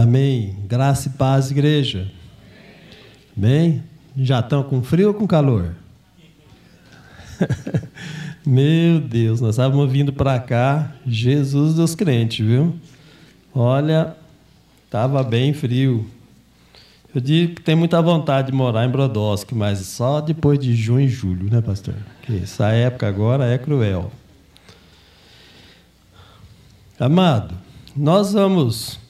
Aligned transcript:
Amém. 0.00 0.56
Graça 0.68 1.08
e 1.08 1.10
paz, 1.10 1.50
igreja. 1.50 2.08
Bem? 3.34 3.82
Já 4.16 4.38
estão 4.38 4.62
com 4.62 4.80
frio 4.80 5.08
ou 5.08 5.14
com 5.14 5.26
calor? 5.26 5.74
Meu 8.46 9.00
Deus, 9.00 9.40
nós 9.40 9.56
estávamos 9.56 9.90
vindo 9.90 10.12
para 10.12 10.38
cá, 10.38 10.92
Jesus 11.04 11.74
dos 11.74 11.96
crentes, 11.96 12.46
viu? 12.46 12.76
Olha, 13.52 14.14
estava 14.84 15.24
bem 15.24 15.52
frio. 15.52 16.08
Eu 17.12 17.20
digo 17.20 17.56
que 17.56 17.62
tem 17.62 17.74
muita 17.74 18.00
vontade 18.00 18.52
de 18.52 18.56
morar 18.56 18.86
em 18.86 18.90
Brodowski, 18.90 19.52
mas 19.52 19.80
só 19.80 20.20
depois 20.20 20.60
de 20.60 20.76
junho 20.76 21.06
e 21.06 21.08
julho, 21.08 21.50
né, 21.50 21.60
pastor? 21.60 21.96
Porque 22.20 22.44
essa 22.44 22.68
época 22.68 23.08
agora 23.08 23.46
é 23.46 23.58
cruel. 23.58 24.12
Amado, 27.00 27.56
nós 27.96 28.32
vamos 28.32 29.07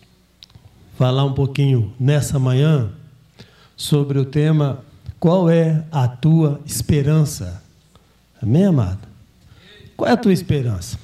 falar 0.99 1.25
um 1.25 1.33
pouquinho 1.33 1.95
nessa 1.99 2.41
manhã 2.41 2.91
sobre 3.77 4.19
o 4.19 4.25
tema 4.25 4.83
Qual 5.21 5.49
é 5.49 5.85
a 5.93 6.09
tua 6.09 6.61
esperança? 6.67 7.63
Amém, 8.43 8.65
amado? 8.65 9.07
Qual 9.97 10.11
é 10.11 10.15
a 10.15 10.17
tua 10.17 10.33
esperança? 10.33 10.99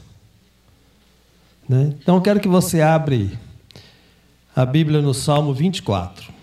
Né? 1.69 1.95
Então, 2.03 2.17
eu 2.17 2.23
quero 2.23 2.41
que 2.41 2.49
você 2.49 2.81
abre 2.81 3.39
a 4.55 4.67
Bíblia 4.67 5.01
no 5.01 5.15
Salmo 5.15 5.55
24. 5.55 6.35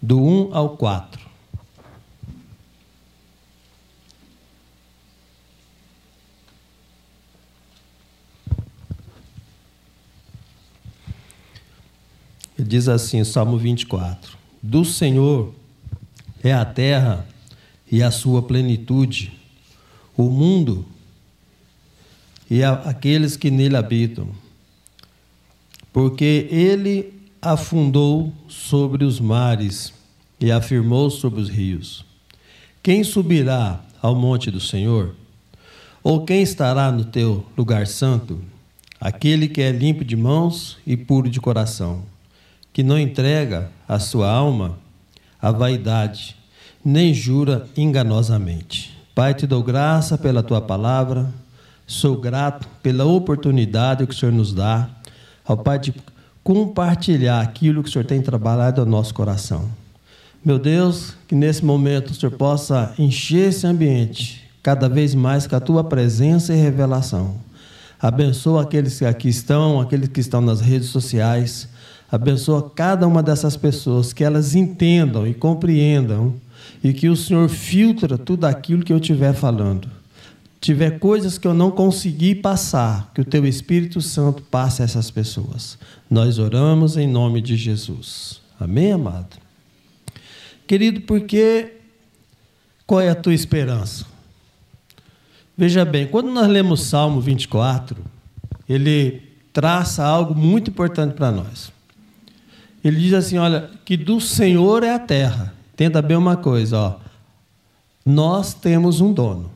Do 0.00 0.20
1 0.20 0.54
ao 0.54 0.76
4. 0.76 1.17
Ele 12.58 12.66
diz 12.66 12.88
assim, 12.88 13.22
Salmo 13.22 13.56
24: 13.56 14.36
Do 14.60 14.84
Senhor 14.84 15.54
é 16.42 16.52
a 16.52 16.64
terra 16.64 17.24
e 17.90 18.02
a 18.02 18.10
sua 18.10 18.42
plenitude, 18.42 19.32
o 20.16 20.24
mundo 20.24 20.84
e 22.50 22.64
a, 22.64 22.72
aqueles 22.72 23.36
que 23.36 23.50
nele 23.50 23.76
habitam. 23.76 24.28
Porque 25.92 26.48
ele 26.50 27.14
afundou 27.40 28.32
sobre 28.48 29.04
os 29.04 29.20
mares 29.20 29.94
e 30.40 30.50
afirmou 30.50 31.10
sobre 31.10 31.40
os 31.40 31.48
rios. 31.48 32.04
Quem 32.82 33.04
subirá 33.04 33.84
ao 34.02 34.16
monte 34.16 34.50
do 34.50 34.60
Senhor? 34.60 35.14
Ou 36.02 36.24
quem 36.24 36.42
estará 36.42 36.90
no 36.90 37.04
teu 37.04 37.46
lugar 37.56 37.86
santo? 37.86 38.40
Aquele 39.00 39.48
que 39.48 39.60
é 39.60 39.70
limpo 39.70 40.04
de 40.04 40.16
mãos 40.16 40.76
e 40.84 40.96
puro 40.96 41.30
de 41.30 41.40
coração 41.40 42.04
que 42.78 42.84
não 42.84 42.96
entrega 42.96 43.72
a 43.88 43.98
sua 43.98 44.30
alma 44.30 44.78
à 45.42 45.50
vaidade, 45.50 46.36
nem 46.84 47.12
jura 47.12 47.66
enganosamente. 47.76 48.96
Pai, 49.16 49.34
te 49.34 49.48
dou 49.48 49.64
graça 49.64 50.16
pela 50.16 50.44
tua 50.44 50.60
palavra, 50.60 51.28
sou 51.88 52.16
grato 52.16 52.68
pela 52.80 53.04
oportunidade 53.04 54.06
que 54.06 54.14
o 54.14 54.16
Senhor 54.16 54.30
nos 54.30 54.52
dá, 54.52 54.88
ao 55.44 55.56
Pai, 55.56 55.80
de 55.80 55.92
compartilhar 56.44 57.40
aquilo 57.40 57.82
que 57.82 57.88
o 57.88 57.92
Senhor 57.92 58.04
tem 58.04 58.22
trabalhado 58.22 58.84
no 58.84 58.92
nosso 58.92 59.12
coração. 59.12 59.68
Meu 60.44 60.56
Deus, 60.56 61.16
que 61.26 61.34
nesse 61.34 61.64
momento 61.64 62.10
o 62.10 62.14
Senhor 62.14 62.36
possa 62.36 62.94
encher 62.96 63.48
esse 63.48 63.66
ambiente 63.66 64.48
cada 64.62 64.88
vez 64.88 65.16
mais 65.16 65.48
com 65.48 65.56
a 65.56 65.60
tua 65.60 65.82
presença 65.82 66.54
e 66.54 66.56
revelação. 66.56 67.38
Abençoa 68.00 68.62
aqueles 68.62 69.00
que 69.00 69.04
aqui 69.04 69.28
estão, 69.28 69.80
aqueles 69.80 70.10
que 70.10 70.20
estão 70.20 70.40
nas 70.40 70.60
redes 70.60 70.90
sociais 70.90 71.68
Abençoa 72.10 72.70
cada 72.70 73.06
uma 73.06 73.22
dessas 73.22 73.56
pessoas, 73.56 74.12
que 74.12 74.24
elas 74.24 74.54
entendam 74.54 75.26
e 75.26 75.34
compreendam 75.34 76.34
e 76.82 76.92
que 76.92 77.08
o 77.08 77.16
Senhor 77.16 77.48
filtra 77.48 78.16
tudo 78.16 78.46
aquilo 78.46 78.82
que 78.82 78.92
eu 78.92 78.98
estiver 78.98 79.34
falando. 79.34 79.88
Tiver 80.60 80.98
coisas 80.98 81.38
que 81.38 81.46
eu 81.46 81.54
não 81.54 81.70
consegui 81.70 82.34
passar, 82.34 83.12
que 83.14 83.20
o 83.20 83.24
teu 83.24 83.46
Espírito 83.46 84.00
Santo 84.00 84.42
passe 84.42 84.82
a 84.82 84.84
essas 84.84 85.10
pessoas. 85.10 85.78
Nós 86.10 86.38
oramos 86.38 86.96
em 86.96 87.06
nome 87.06 87.40
de 87.40 87.56
Jesus. 87.56 88.40
Amém, 88.58 88.92
amado? 88.92 89.36
Querido, 90.66 91.02
porque 91.02 91.74
qual 92.86 93.00
é 93.00 93.10
a 93.10 93.14
tua 93.14 93.34
esperança? 93.34 94.04
Veja 95.56 95.84
bem, 95.84 96.06
quando 96.06 96.30
nós 96.30 96.48
lemos 96.48 96.82
Salmo 96.82 97.20
24, 97.20 98.02
ele 98.68 99.22
traça 99.52 100.04
algo 100.04 100.34
muito 100.34 100.70
importante 100.70 101.14
para 101.14 101.30
nós. 101.30 101.72
Ele 102.82 103.00
diz 103.00 103.12
assim: 103.12 103.38
olha, 103.38 103.70
que 103.84 103.96
do 103.96 104.20
Senhor 104.20 104.82
é 104.82 104.94
a 104.94 104.98
terra. 104.98 105.54
Tenta 105.76 106.02
bem 106.02 106.16
uma 106.16 106.36
coisa, 106.36 106.78
ó. 106.78 106.96
Nós 108.04 108.54
temos 108.54 109.00
um 109.00 109.12
dono. 109.12 109.50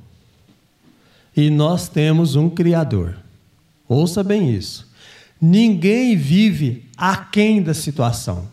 E 1.36 1.48
nós 1.48 1.88
temos 1.88 2.36
um 2.36 2.50
Criador. 2.50 3.16
Ouça 3.88 4.22
bem 4.22 4.54
isso. 4.54 4.90
Ninguém 5.40 6.16
vive 6.16 6.84
aquém 6.96 7.62
da 7.62 7.74
situação. 7.74 8.46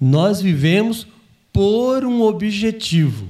Nós 0.00 0.40
vivemos 0.40 1.06
por 1.52 2.04
um 2.04 2.22
objetivo. 2.22 3.28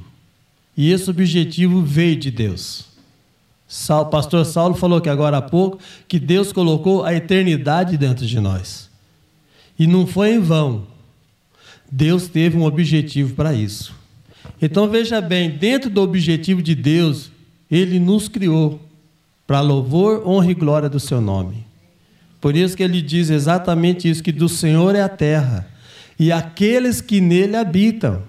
E 0.77 0.91
esse 0.91 1.09
objetivo 1.09 1.83
veio 1.83 2.17
de 2.17 2.31
Deus. 2.31 2.87
O 3.89 4.05
pastor 4.07 4.45
Saulo 4.45 4.75
falou 4.75 5.01
que 5.01 5.09
agora 5.09 5.39
há 5.39 5.43
pouco 5.43 5.79
que 6.09 6.19
Deus 6.19 6.53
colocou 6.53 7.05
a 7.05 7.15
eternidade 7.15 7.97
dentro 7.97 8.27
de 8.27 8.41
nós. 8.41 8.91
E 9.79 9.87
não 9.87 10.07
foi 10.07 10.35
em 10.35 10.41
vão. 10.41 10.87
Deus 11.91 12.29
teve 12.29 12.57
um 12.57 12.65
objetivo 12.65 13.35
para 13.35 13.53
isso. 13.53 13.95
Então 14.61 14.89
veja 14.89 15.21
bem, 15.21 15.51
dentro 15.51 15.91
do 15.91 16.01
objetivo 16.01 16.63
de 16.63 16.75
Deus, 16.75 17.31
ele 17.71 17.99
nos 17.99 18.29
criou 18.29 18.81
para 19.47 19.61
louvor, 19.61 20.27
honra 20.27 20.51
e 20.51 20.55
glória 20.55 20.89
do 20.89 21.01
seu 21.01 21.21
nome. 21.21 21.65
Por 22.41 22.57
isso 22.57 22.77
que 22.77 22.83
ele 22.83 23.01
diz 23.01 23.31
exatamente 23.31 24.09
isso 24.09 24.23
que 24.23 24.33
do 24.33 24.49
Senhor 24.49 24.95
é 24.95 25.03
a 25.03 25.09
terra 25.09 25.69
e 26.19 26.31
aqueles 26.31 27.01
que 27.01 27.21
nele 27.21 27.57
habitam. 27.57 28.23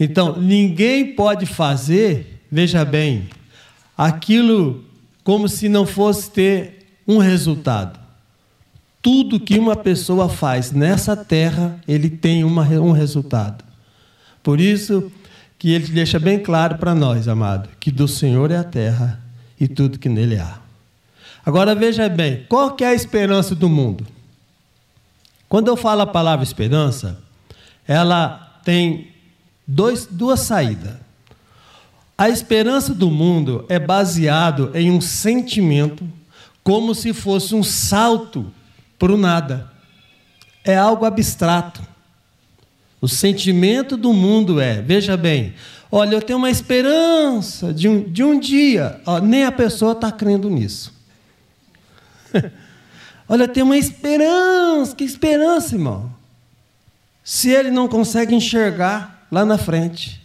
Então, 0.00 0.40
ninguém 0.40 1.14
pode 1.14 1.44
fazer, 1.44 2.42
veja 2.50 2.84
bem, 2.84 3.28
aquilo 3.96 4.84
como 5.24 5.48
se 5.48 5.68
não 5.68 5.84
fosse 5.84 6.30
ter 6.30 6.86
um 7.06 7.18
resultado 7.18 8.07
tudo 9.08 9.40
que 9.40 9.58
uma 9.58 9.74
pessoa 9.74 10.28
faz 10.28 10.70
nessa 10.70 11.16
terra, 11.16 11.80
ele 11.88 12.10
tem 12.10 12.44
uma, 12.44 12.64
um 12.64 12.92
resultado. 12.92 13.64
Por 14.42 14.60
isso 14.60 15.10
que 15.58 15.72
ele 15.72 15.86
deixa 15.86 16.18
bem 16.18 16.38
claro 16.38 16.76
para 16.76 16.94
nós, 16.94 17.26
amado, 17.26 17.70
que 17.80 17.90
do 17.90 18.06
Senhor 18.06 18.50
é 18.50 18.58
a 18.58 18.64
terra 18.64 19.18
e 19.58 19.66
tudo 19.66 19.98
que 19.98 20.10
nele 20.10 20.38
há. 20.38 20.58
Agora 21.44 21.74
veja 21.74 22.06
bem, 22.06 22.44
qual 22.50 22.72
que 22.72 22.84
é 22.84 22.88
a 22.88 22.94
esperança 22.94 23.54
do 23.54 23.66
mundo? 23.66 24.06
Quando 25.48 25.68
eu 25.68 25.76
falo 25.76 26.02
a 26.02 26.06
palavra 26.06 26.44
esperança, 26.44 27.18
ela 27.86 28.60
tem 28.62 29.08
dois, 29.66 30.04
duas 30.04 30.40
saídas. 30.40 30.96
A 32.18 32.28
esperança 32.28 32.92
do 32.92 33.10
mundo 33.10 33.64
é 33.70 33.78
baseado 33.78 34.70
em 34.74 34.90
um 34.90 35.00
sentimento, 35.00 36.06
como 36.62 36.94
se 36.94 37.14
fosse 37.14 37.54
um 37.54 37.62
salto 37.62 38.52
para 38.98 39.12
o 39.12 39.16
nada. 39.16 39.70
É 40.64 40.76
algo 40.76 41.04
abstrato. 41.04 41.80
O 43.00 43.08
sentimento 43.08 43.96
do 43.96 44.12
mundo 44.12 44.60
é, 44.60 44.82
veja 44.82 45.16
bem, 45.16 45.54
olha, 45.90 46.16
eu 46.16 46.22
tenho 46.22 46.38
uma 46.38 46.50
esperança 46.50 47.72
de 47.72 47.88
um, 47.88 48.02
de 48.02 48.24
um 48.24 48.38
dia, 48.38 49.00
ó, 49.06 49.20
nem 49.20 49.44
a 49.44 49.52
pessoa 49.52 49.92
está 49.92 50.10
crendo 50.10 50.50
nisso. 50.50 50.92
olha, 53.28 53.44
eu 53.44 53.48
tenho 53.48 53.66
uma 53.66 53.78
esperança, 53.78 54.96
que 54.96 55.04
esperança, 55.04 55.76
irmão? 55.76 56.12
Se 57.22 57.50
ele 57.50 57.70
não 57.70 57.86
consegue 57.86 58.34
enxergar 58.34 59.26
lá 59.30 59.44
na 59.44 59.58
frente 59.58 60.20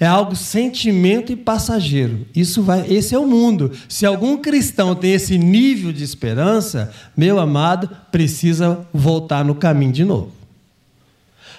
é 0.00 0.06
algo 0.06 0.34
sentimento 0.34 1.30
e 1.30 1.36
passageiro. 1.36 2.26
Isso 2.34 2.62
vai, 2.62 2.90
esse 2.90 3.14
é 3.14 3.18
o 3.18 3.26
mundo. 3.26 3.70
Se 3.86 4.06
algum 4.06 4.38
cristão 4.38 4.94
tem 4.94 5.12
esse 5.12 5.36
nível 5.36 5.92
de 5.92 6.02
esperança, 6.02 6.90
meu 7.14 7.38
amado, 7.38 7.90
precisa 8.10 8.80
voltar 8.94 9.44
no 9.44 9.54
caminho 9.54 9.92
de 9.92 10.02
novo. 10.02 10.32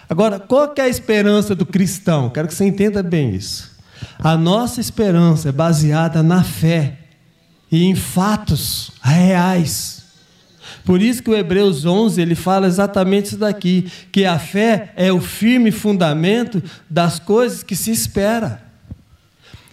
Agora, 0.10 0.40
qual 0.40 0.74
é 0.76 0.82
a 0.82 0.90
esperança 0.90 1.54
do 1.54 1.68
cristão? 1.68 2.32
Quero 2.32 2.48
que 2.48 2.56
você 2.56 2.66
entenda 2.66 3.04
bem 3.04 3.36
isso. 3.36 3.72
A 4.18 4.36
nossa 4.36 4.82
esperança 4.82 5.50
é 5.50 5.52
baseada 5.52 6.24
na 6.24 6.44
fé 6.44 6.98
e 7.72 7.84
em 7.84 7.94
fatos 7.94 8.92
reais. 9.04 10.01
Por 10.84 11.02
isso 11.02 11.22
que 11.22 11.30
o 11.30 11.36
Hebreus 11.36 11.86
11 11.86 12.22
ele 12.22 12.36
fala 12.36 12.68
exatamente 12.68 13.28
isso 13.28 13.38
daqui, 13.38 13.92
que 14.12 14.26
a 14.26 14.40
fé 14.40 14.92
é 14.96 15.12
o 15.12 15.22
firme 15.22 15.72
fundamento 15.72 16.62
das 16.90 17.20
coisas 17.20 17.64
que 17.64 17.76
se 17.76 17.92
espera. 17.92 18.64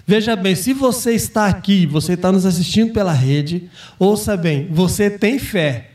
Veja 0.07 0.35
bem, 0.35 0.55
se 0.55 0.73
você 0.73 1.13
está 1.13 1.47
aqui, 1.47 1.87
você 1.87 2.15
está 2.15 2.33
nos 2.33 2.47
assistindo 2.47 2.93
pela 2.93 3.13
rede, 3.13 3.71
ouça 3.99 4.37
bem, 4.37 4.67
você 4.71 5.11
tem 5.11 5.39
fé. 5.39 5.91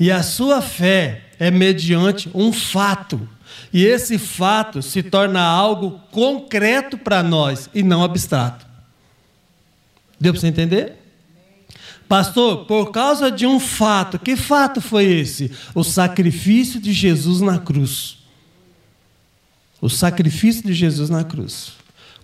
E 0.00 0.10
a 0.10 0.22
sua 0.22 0.62
fé 0.62 1.22
é 1.38 1.50
mediante 1.50 2.30
um 2.34 2.52
fato. 2.52 3.28
E 3.72 3.84
esse 3.84 4.18
fato 4.18 4.82
se 4.82 5.02
torna 5.02 5.42
algo 5.42 6.00
concreto 6.10 6.96
para 6.96 7.22
nós 7.22 7.68
e 7.74 7.82
não 7.82 8.02
abstrato. 8.02 8.66
Deu 10.18 10.32
para 10.32 10.40
você 10.40 10.46
entender? 10.46 11.01
Pastor, 12.12 12.66
por 12.66 12.90
causa 12.90 13.30
de 13.30 13.46
um 13.46 13.58
fato, 13.58 14.18
que 14.18 14.36
fato 14.36 14.82
foi 14.82 15.06
esse? 15.06 15.50
O 15.74 15.82
sacrifício 15.82 16.78
de 16.78 16.92
Jesus 16.92 17.40
na 17.40 17.58
cruz. 17.58 18.18
O 19.80 19.88
sacrifício 19.88 20.62
de 20.62 20.74
Jesus 20.74 21.08
na 21.08 21.24
cruz. 21.24 21.72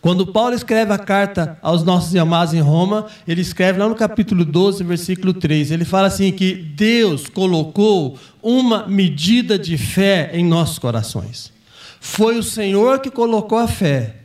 Quando 0.02 0.26
Paulo 0.26 0.54
escreve 0.54 0.92
a 0.92 0.98
carta 0.98 1.58
aos 1.62 1.84
nossos 1.84 2.14
amados 2.16 2.52
em 2.52 2.60
Roma, 2.60 3.06
ele 3.26 3.40
escreve 3.40 3.78
lá 3.78 3.88
no 3.88 3.94
capítulo 3.94 4.44
12, 4.44 4.84
versículo 4.84 5.32
3. 5.32 5.70
Ele 5.70 5.86
fala 5.86 6.08
assim: 6.08 6.32
que 6.32 6.52
Deus 6.52 7.26
colocou 7.26 8.18
uma 8.42 8.86
medida 8.86 9.58
de 9.58 9.78
fé 9.78 10.28
em 10.34 10.44
nossos 10.44 10.78
corações. 10.78 11.50
Foi 11.98 12.36
o 12.36 12.42
Senhor 12.42 13.00
que 13.00 13.10
colocou 13.10 13.56
a 13.56 13.66
fé, 13.66 14.16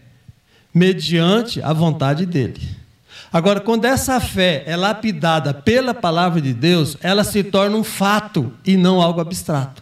mediante 0.73 1.61
a 1.61 1.71
vontade 1.71 2.25
dele. 2.25 2.82
Agora, 3.33 3.59
quando 3.59 3.85
essa 3.85 4.19
fé 4.21 4.63
é 4.65 4.77
lapidada 4.77 5.53
pela 5.53 5.93
palavra 5.93 6.39
de 6.39 6.53
Deus, 6.53 6.95
ela 7.01 7.23
se 7.23 7.43
torna 7.43 7.75
um 7.75 7.83
fato 7.83 8.53
e 8.63 8.77
não 8.77 9.01
algo 9.01 9.19
abstrato. 9.19 9.81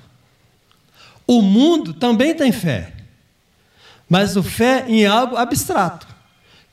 O 1.27 1.41
mundo 1.41 1.93
também 1.93 2.33
tem 2.33 2.51
fé 2.51 2.93
mas 4.11 4.35
o 4.35 4.43
fé 4.43 4.83
em 4.89 5.05
algo 5.05 5.37
abstrato, 5.37 6.05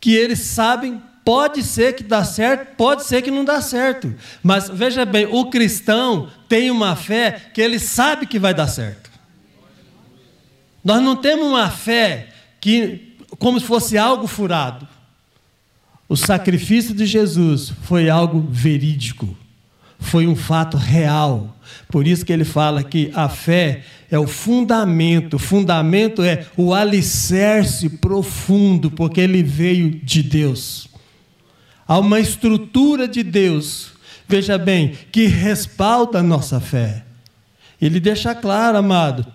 que 0.01 0.13
eles 0.13 0.41
sabem, 0.41 1.01
pode 1.25 1.63
ser 1.63 1.95
que 1.95 2.03
dá 2.03 2.25
certo, 2.25 2.75
pode 2.75 3.05
ser 3.05 3.23
que 3.23 3.31
não 3.31 3.45
dá 3.45 3.63
certo. 3.63 4.13
Mas 4.43 4.69
veja 4.69 5.05
bem, 5.05 5.25
o 5.31 5.49
cristão 5.49 6.29
tem 6.49 6.69
uma 6.69 6.97
fé 6.97 7.41
que 7.55 7.61
ele 7.61 7.79
sabe 7.79 8.27
que 8.27 8.41
vai 8.41 8.53
dar 8.53 8.67
certo. 8.67 9.09
Nós 10.83 11.01
não 11.01 11.15
temos 11.15 11.47
uma 11.47 11.71
fé 11.71 12.31
que 12.61 13.17
como 13.39 13.61
se 13.61 13.67
fosse 13.67 13.97
algo 13.97 14.27
furado. 14.27 14.89
O 16.09 16.17
sacrifício 16.17 16.95
de 16.95 17.05
Jesus 17.05 17.73
foi 17.83 18.09
algo 18.09 18.47
verídico, 18.51 19.37
foi 19.99 20.27
um 20.27 20.35
fato 20.35 20.77
real. 20.77 21.55
Por 21.89 22.07
isso 22.07 22.25
que 22.25 22.33
ele 22.33 22.45
fala 22.45 22.83
que 22.83 23.11
a 23.15 23.29
fé 23.29 23.83
é 24.11 24.19
o 24.19 24.27
fundamento, 24.27 25.35
o 25.35 25.39
fundamento 25.39 26.23
é 26.23 26.47
o 26.57 26.73
alicerce 26.73 27.91
profundo, 27.91 28.91
porque 28.91 29.21
ele 29.21 29.43
veio 29.43 29.91
de 29.91 30.23
Deus. 30.23 30.89
Há 31.87 31.99
uma 31.99 32.19
estrutura 32.19 33.07
de 33.07 33.23
Deus, 33.23 33.93
veja 34.27 34.57
bem, 34.57 34.95
que 35.13 35.27
respalda 35.27 36.21
a 36.21 36.23
nossa 36.23 36.59
fé. 36.59 37.05
Ele 37.81 38.01
deixa 38.01 38.35
claro, 38.35 38.79
amado, 38.79 39.27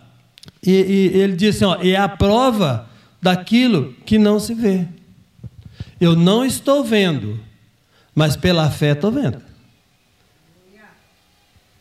e, 0.66 0.72
e 0.72 1.20
ele 1.20 1.36
diz 1.36 1.56
assim: 1.56 1.66
ó, 1.66 1.78
é 1.84 1.96
a 1.96 2.10
prova 2.10 2.90
daquilo 3.22 3.94
que 4.06 4.18
não 4.18 4.40
se 4.40 4.56
vê. 4.56 4.88
Eu 6.04 6.18
não 6.18 6.44
estou 6.44 6.84
vendo, 6.84 7.40
mas 8.14 8.36
pela 8.36 8.70
fé 8.70 8.92
estou 8.92 9.10
vendo. 9.10 9.42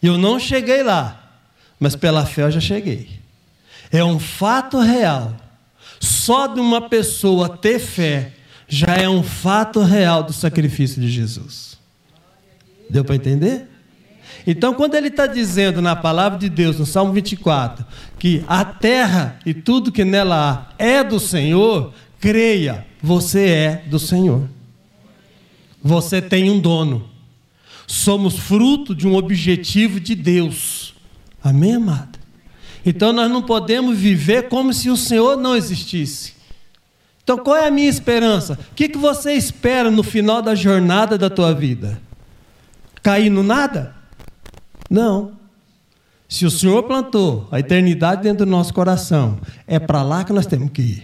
Eu 0.01 0.17
não 0.17 0.39
cheguei 0.39 0.85
lá, 0.85 1.41
mas 1.81 1.97
pela 1.97 2.25
fé 2.25 2.43
eu 2.43 2.51
já 2.53 2.61
cheguei. 2.61 3.09
É 3.91 4.05
um 4.05 4.21
fato 4.21 4.79
real. 4.79 5.35
Só 5.99 6.47
de 6.47 6.61
uma 6.61 6.89
pessoa 6.89 7.49
ter 7.49 7.81
fé 7.81 8.31
já 8.69 8.95
é 8.95 9.09
um 9.09 9.25
fato 9.25 9.83
real 9.83 10.23
do 10.23 10.33
sacrifício 10.33 11.03
de 11.03 11.11
Jesus. 11.11 11.77
Deu 12.89 13.05
para 13.05 13.17
entender? 13.17 13.69
Então, 14.47 14.73
quando 14.73 14.95
ele 14.95 15.09
está 15.09 15.27
dizendo 15.27 15.83
na 15.83 15.97
palavra 15.97 16.39
de 16.39 16.49
Deus, 16.49 16.79
no 16.79 16.87
Salmo 16.87 17.13
24, 17.13 17.85
que 18.21 18.45
a 18.47 18.65
terra 18.65 19.41
e 19.45 19.53
tudo 19.53 19.91
que 19.91 20.05
nela 20.05 20.73
há 20.79 20.85
é 20.85 21.03
do 21.03 21.19
Senhor, 21.19 21.93
creia, 22.21 22.87
você 23.03 23.49
é 23.49 23.83
do 23.87 23.99
Senhor. 23.99 24.49
Você 25.83 26.23
tem 26.23 26.51
um 26.51 26.61
dono. 26.61 27.09
Somos 27.87 28.39
fruto 28.39 28.95
de 28.95 29.09
um 29.09 29.17
objetivo 29.17 29.99
de 29.99 30.15
Deus. 30.15 30.95
Amém, 31.43 31.75
amada? 31.75 32.21
Então 32.87 33.13
nós 33.13 33.31
não 33.31 33.43
podemos 33.43 33.99
viver 33.99 34.49
como 34.49 34.73
se 34.73 34.89
o 34.89 34.97
Senhor 34.97 35.37
não 35.37 35.57
existisse. 35.57 36.35
Então 37.25 37.39
qual 37.39 37.57
é 37.57 37.67
a 37.67 37.71
minha 37.71 37.89
esperança? 37.89 38.59
O 38.71 38.75
que, 38.75 38.89
que 38.89 38.99
você 38.99 39.33
espera 39.33 39.91
no 39.91 40.03
final 40.03 40.41
da 40.41 40.55
jornada 40.55 41.19
da 41.19 41.29
tua 41.29 41.53
vida? 41.53 42.01
Cair 43.03 43.31
no 43.31 43.43
nada? 43.43 43.95
Não. 44.89 45.33
Se 46.29 46.47
o 46.47 46.51
Senhor 46.51 46.83
plantou 46.85 47.47
a 47.51 47.61
eternidade 47.61 48.23
dentro 48.23 48.47
do 48.47 48.51
nosso 48.51 48.73
coração, 48.73 49.39
é 49.67 49.79
para 49.79 50.03
lá 50.03 50.25
que 50.25 50.33
nós 50.33 50.47
temos 50.47 50.71
que 50.71 50.83
ir. 50.83 51.03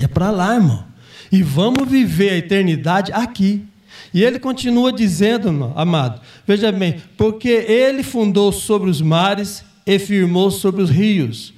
É 0.00 0.08
para 0.08 0.30
lá, 0.30 0.54
irmão. 0.54 0.84
E 1.30 1.42
vamos 1.42 1.88
viver 1.88 2.30
a 2.30 2.36
eternidade 2.36 3.12
aqui. 3.12 3.64
E 4.12 4.24
ele 4.24 4.40
continua 4.40 4.92
dizendo, 4.92 5.72
amado, 5.76 6.20
veja 6.46 6.72
bem, 6.72 7.00
porque 7.16 7.48
ele 7.48 8.02
fundou 8.02 8.50
sobre 8.50 8.90
os 8.90 9.00
mares 9.00 9.64
e 9.86 9.98
firmou 9.98 10.50
sobre 10.50 10.82
os 10.82 10.90
rios. 10.90 11.54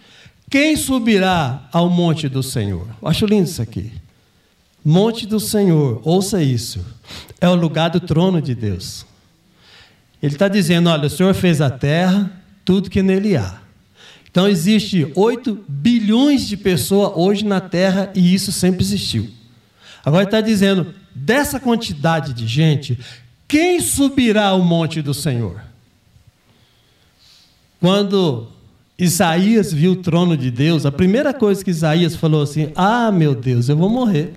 Quem 0.50 0.76
subirá 0.76 1.66
ao 1.72 1.88
monte 1.88 2.28
do 2.28 2.42
Senhor? 2.42 2.86
Eu 3.00 3.08
acho 3.08 3.24
lindo 3.24 3.48
isso 3.48 3.62
aqui. 3.62 3.90
Monte 4.84 5.26
do 5.26 5.40
Senhor, 5.40 6.02
ouça 6.04 6.42
isso. 6.42 6.84
É 7.40 7.48
o 7.48 7.54
lugar 7.54 7.88
do 7.88 8.00
trono 8.00 8.42
de 8.42 8.54
Deus. 8.54 9.06
Ele 10.22 10.34
está 10.34 10.48
dizendo: 10.48 10.90
olha, 10.90 11.06
o 11.06 11.10
Senhor 11.10 11.32
fez 11.34 11.60
a 11.60 11.70
terra, 11.70 12.30
tudo 12.64 12.90
que 12.90 13.02
nele 13.02 13.36
há. 13.36 13.61
Então 14.32 14.48
existe 14.48 15.12
8 15.14 15.62
bilhões 15.68 16.48
de 16.48 16.56
pessoas 16.56 17.12
hoje 17.14 17.44
na 17.44 17.60
terra 17.60 18.10
e 18.14 18.34
isso 18.34 18.50
sempre 18.50 18.82
existiu. 18.82 19.28
Agora 20.02 20.24
está 20.24 20.40
dizendo: 20.40 20.94
dessa 21.14 21.60
quantidade 21.60 22.32
de 22.32 22.46
gente, 22.46 22.98
quem 23.46 23.78
subirá 23.78 24.46
ao 24.46 24.64
monte 24.64 25.02
do 25.02 25.12
Senhor? 25.12 25.60
Quando 27.78 28.48
Isaías 28.98 29.70
viu 29.70 29.92
o 29.92 29.96
trono 29.96 30.34
de 30.34 30.50
Deus, 30.50 30.86
a 30.86 30.90
primeira 30.90 31.34
coisa 31.34 31.62
que 31.62 31.70
Isaías 31.70 32.16
falou 32.16 32.40
assim: 32.40 32.72
Ah, 32.74 33.12
meu 33.12 33.34
Deus, 33.34 33.68
eu 33.68 33.76
vou 33.76 33.90
morrer. 33.90 34.32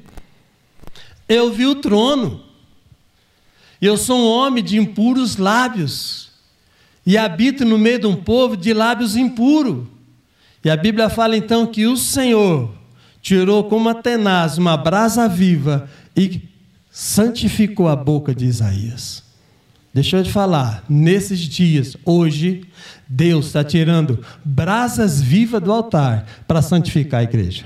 Eu 1.29 1.53
vi 1.53 1.65
o 1.65 1.75
trono. 1.75 2.43
Eu 3.81 3.95
sou 3.95 4.19
um 4.19 4.27
homem 4.27 4.61
de 4.61 4.77
impuros 4.77 5.37
lábios. 5.37 6.24
E 7.05 7.17
habito 7.17 7.63
no 7.63 7.77
meio 7.77 7.99
de 7.99 8.07
um 8.07 8.15
povo 8.15 8.57
de 8.57 8.73
lábios 8.73 9.15
impuros. 9.15 9.85
E 10.63 10.69
a 10.69 10.75
Bíblia 10.75 11.09
fala 11.09 11.37
então 11.37 11.67
que 11.67 11.85
o 11.85 11.95
Senhor 11.95 12.73
tirou 13.21 13.63
como 13.65 13.81
uma 13.81 13.95
tenaz 13.95 14.57
uma 14.57 14.75
brasa 14.75 15.27
viva 15.27 15.89
e 16.15 16.41
santificou 16.89 17.87
a 17.87 17.95
boca 17.95 18.33
de 18.33 18.45
Isaías. 18.45 19.23
Deixa 19.93 20.17
eu 20.17 20.23
te 20.23 20.31
falar, 20.31 20.83
nesses 20.89 21.39
dias, 21.39 21.95
hoje, 22.03 22.65
Deus 23.07 23.45
está 23.45 23.63
tirando 23.63 24.23
brasas 24.43 25.21
vivas 25.21 25.61
do 25.61 25.71
altar 25.71 26.25
para 26.47 26.61
santificar 26.61 27.21
a 27.21 27.23
igreja. 27.23 27.65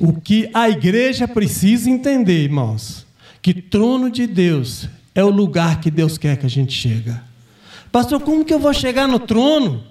O 0.00 0.20
que 0.20 0.50
a 0.52 0.68
igreja 0.68 1.28
precisa 1.28 1.88
entender, 1.88 2.44
irmãos, 2.44 3.06
que 3.40 3.54
trono 3.54 4.10
de 4.10 4.26
Deus 4.26 4.88
é 5.14 5.22
o 5.22 5.30
lugar 5.30 5.80
que 5.80 5.90
Deus 5.90 6.18
quer 6.18 6.36
que 6.36 6.46
a 6.46 6.50
gente 6.50 6.72
chega. 6.72 7.27
Pastor, 7.90 8.20
como 8.20 8.44
que 8.44 8.52
eu 8.52 8.58
vou 8.58 8.72
chegar 8.74 9.08
no 9.08 9.18
trono? 9.18 9.84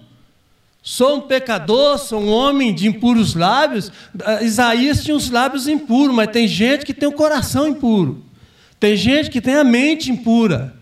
Sou 0.82 1.18
um 1.18 1.22
pecador, 1.22 1.98
sou 1.98 2.22
um 2.22 2.30
homem 2.30 2.74
de 2.74 2.88
impuros 2.88 3.36
lábios. 3.36 3.92
Ah, 4.24 4.42
Isaías 4.42 5.04
tinha 5.04 5.18
os 5.18 5.30
lábios 5.30 5.68
impuros, 5.68 6.16
mas 6.16 6.32
tem 6.32 6.48
gente 6.48 6.86
que 6.86 6.94
tem 6.94 7.10
o 7.10 7.13
coração 7.13 7.68
impuro. 7.68 8.24
Tem 8.80 8.96
gente 8.96 9.30
que 9.30 9.42
tem 9.42 9.56
a 9.56 9.63
mente 9.63 10.12
impura. 10.12 10.75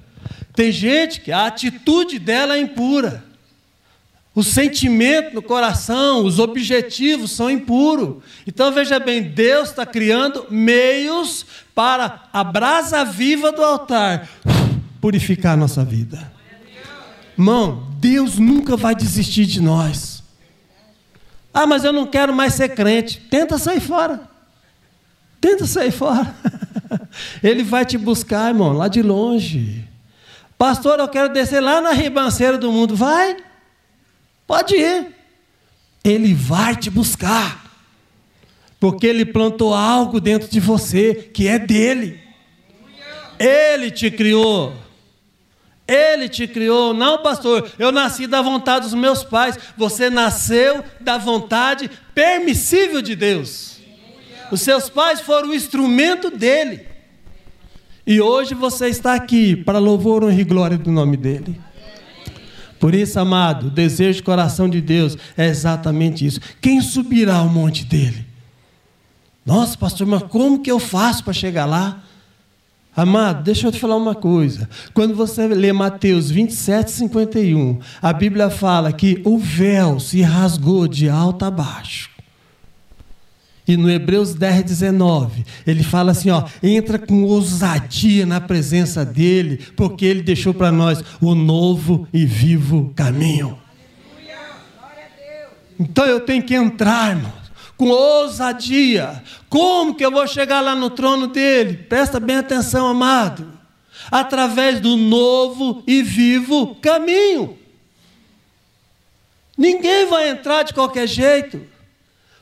Tem 0.53 0.71
gente 0.71 1.21
que 1.21 1.31
a 1.31 1.47
atitude 1.47 2.19
dela 2.19 2.55
é 2.55 2.59
impura. 2.59 3.23
O 4.35 4.43
sentimento 4.43 5.33
no 5.33 5.41
coração, 5.41 6.25
os 6.25 6.39
objetivos 6.39 7.31
são 7.31 7.49
impuros. 7.49 8.17
Então 8.45 8.71
veja 8.71 8.99
bem, 8.99 9.23
Deus 9.23 9.69
está 9.69 9.85
criando 9.85 10.45
meios 10.51 11.45
para 11.73 12.25
a 12.31 12.43
brasa 12.43 13.05
viva 13.05 13.51
do 13.51 13.63
altar 13.63 14.27
purificar 14.99 15.53
a 15.53 15.57
nossa 15.57 15.85
vida. 15.85 16.34
Irmão, 17.37 17.87
Deus 17.99 18.39
nunca 18.39 18.77
vai 18.77 18.95
desistir 18.95 19.45
de 19.45 19.61
nós. 19.61 20.23
Ah, 21.53 21.65
mas 21.65 21.83
eu 21.83 21.93
não 21.93 22.05
quero 22.05 22.33
mais 22.33 22.53
ser 22.53 22.69
crente. 22.69 23.19
Tenta 23.29 23.57
sair 23.57 23.79
fora. 23.79 24.29
Tenta 25.39 25.65
sair 25.65 25.91
fora. 25.91 26.35
Ele 27.43 27.63
vai 27.63 27.85
te 27.85 27.97
buscar, 27.97 28.49
irmão, 28.49 28.73
lá 28.73 28.87
de 28.87 29.01
longe. 29.01 29.87
Pastor, 30.57 30.99
eu 30.99 31.07
quero 31.07 31.33
descer 31.33 31.61
lá 31.61 31.81
na 31.81 31.91
ribanceira 31.91 32.57
do 32.57 32.71
mundo. 32.71 32.95
Vai. 32.95 33.37
Pode 34.47 34.75
ir. 34.75 35.07
Ele 36.03 36.33
vai 36.33 36.75
te 36.75 36.89
buscar. 36.89 37.63
porque 38.79 39.07
Ele 39.07 39.25
plantou 39.25 39.73
algo 39.73 40.19
dentro 40.19 40.49
de 40.49 40.59
você 40.59 41.13
que 41.33 41.47
é 41.47 41.57
dele. 41.57 42.19
Ele 43.39 43.91
te 43.91 44.09
criou. 44.11 44.84
Ele 45.87 46.27
te 46.27 46.47
criou, 46.47 46.93
não, 46.93 47.21
pastor. 47.21 47.71
Eu 47.77 47.91
nasci 47.91 48.25
da 48.25 48.41
vontade 48.41 48.85
dos 48.85 48.93
meus 48.93 49.23
pais. 49.23 49.57
Você 49.77 50.09
nasceu 50.09 50.83
da 50.99 51.17
vontade 51.17 51.89
permissível 52.13 53.01
de 53.01 53.15
Deus. 53.15 53.79
Os 54.51 54.61
seus 54.61 54.89
pais 54.89 55.21
foram 55.21 55.49
o 55.49 55.55
instrumento 55.55 56.31
dele. 56.31 56.87
E 58.05 58.21
hoje 58.21 58.53
você 58.53 58.87
está 58.87 59.13
aqui 59.13 59.55
para 59.55 59.79
louvor, 59.79 60.23
honra 60.23 60.41
e 60.41 60.43
glória 60.43 60.77
do 60.77 60.91
nome 60.91 61.17
dele. 61.17 61.59
Por 62.79 62.93
isso, 62.93 63.19
amado, 63.19 63.67
o 63.67 63.71
desejo 63.71 64.21
do 64.21 64.25
coração 64.25 64.69
de 64.69 64.81
Deus 64.81 65.17
é 65.37 65.47
exatamente 65.47 66.25
isso. 66.25 66.39
Quem 66.61 66.81
subirá 66.81 67.37
ao 67.37 67.49
monte 67.49 67.83
dele? 67.85 68.25
Nossa, 69.45 69.77
pastor, 69.77 70.05
mas 70.05 70.23
como 70.23 70.61
que 70.61 70.71
eu 70.71 70.79
faço 70.79 71.23
para 71.23 71.33
chegar 71.33 71.65
lá? 71.65 72.03
Amado, 72.95 73.43
deixa 73.43 73.67
eu 73.67 73.71
te 73.73 73.79
falar 73.79 73.97
uma 73.97 74.15
coisa. 74.15 74.69
Quando 74.93 75.13
você 75.13 75.47
lê 75.49 75.73
Mateus 75.73 76.31
27, 76.31 76.91
51, 76.91 77.79
a 78.01 78.13
Bíblia 78.13 78.49
fala 78.49 78.93
que 78.93 79.21
o 79.25 79.37
véu 79.37 79.99
se 79.99 80.21
rasgou 80.21 80.87
de 80.87 81.09
alto 81.09 81.43
a 81.43 81.51
baixo. 81.51 82.09
E 83.67 83.75
no 83.75 83.89
Hebreus 83.89 84.33
10, 84.33 84.63
19, 84.63 85.45
ele 85.67 85.83
fala 85.83 86.11
assim: 86.11 86.29
ó, 86.29 86.45
entra 86.63 86.97
com 86.97 87.23
ousadia 87.23 88.25
na 88.25 88.39
presença 88.39 89.03
dele, 89.03 89.57
porque 89.75 90.05
ele 90.05 90.21
deixou 90.21 90.53
para 90.53 90.71
nós 90.71 91.03
o 91.19 91.35
novo 91.35 92.07
e 92.13 92.25
vivo 92.25 92.93
caminho. 92.95 93.57
Então 95.77 96.05
eu 96.05 96.21
tenho 96.21 96.43
que 96.43 96.55
entrar, 96.55 97.17
irmão 97.17 97.44
com 97.77 97.89
ousadia. 97.89 99.23
Como 99.49 99.95
que 99.95 100.05
eu 100.05 100.11
vou 100.11 100.27
chegar 100.27 100.61
lá 100.61 100.75
no 100.75 100.89
trono 100.89 101.27
dele? 101.27 101.77
Presta 101.77 102.19
bem 102.19 102.37
atenção, 102.37 102.87
amado. 102.87 103.53
Através 104.11 104.79
do 104.79 104.95
novo 104.95 105.83
e 105.87 106.01
vivo 106.03 106.75
caminho. 106.75 107.57
Ninguém 109.57 110.05
vai 110.05 110.29
entrar 110.29 110.63
de 110.63 110.73
qualquer 110.73 111.07
jeito. 111.07 111.61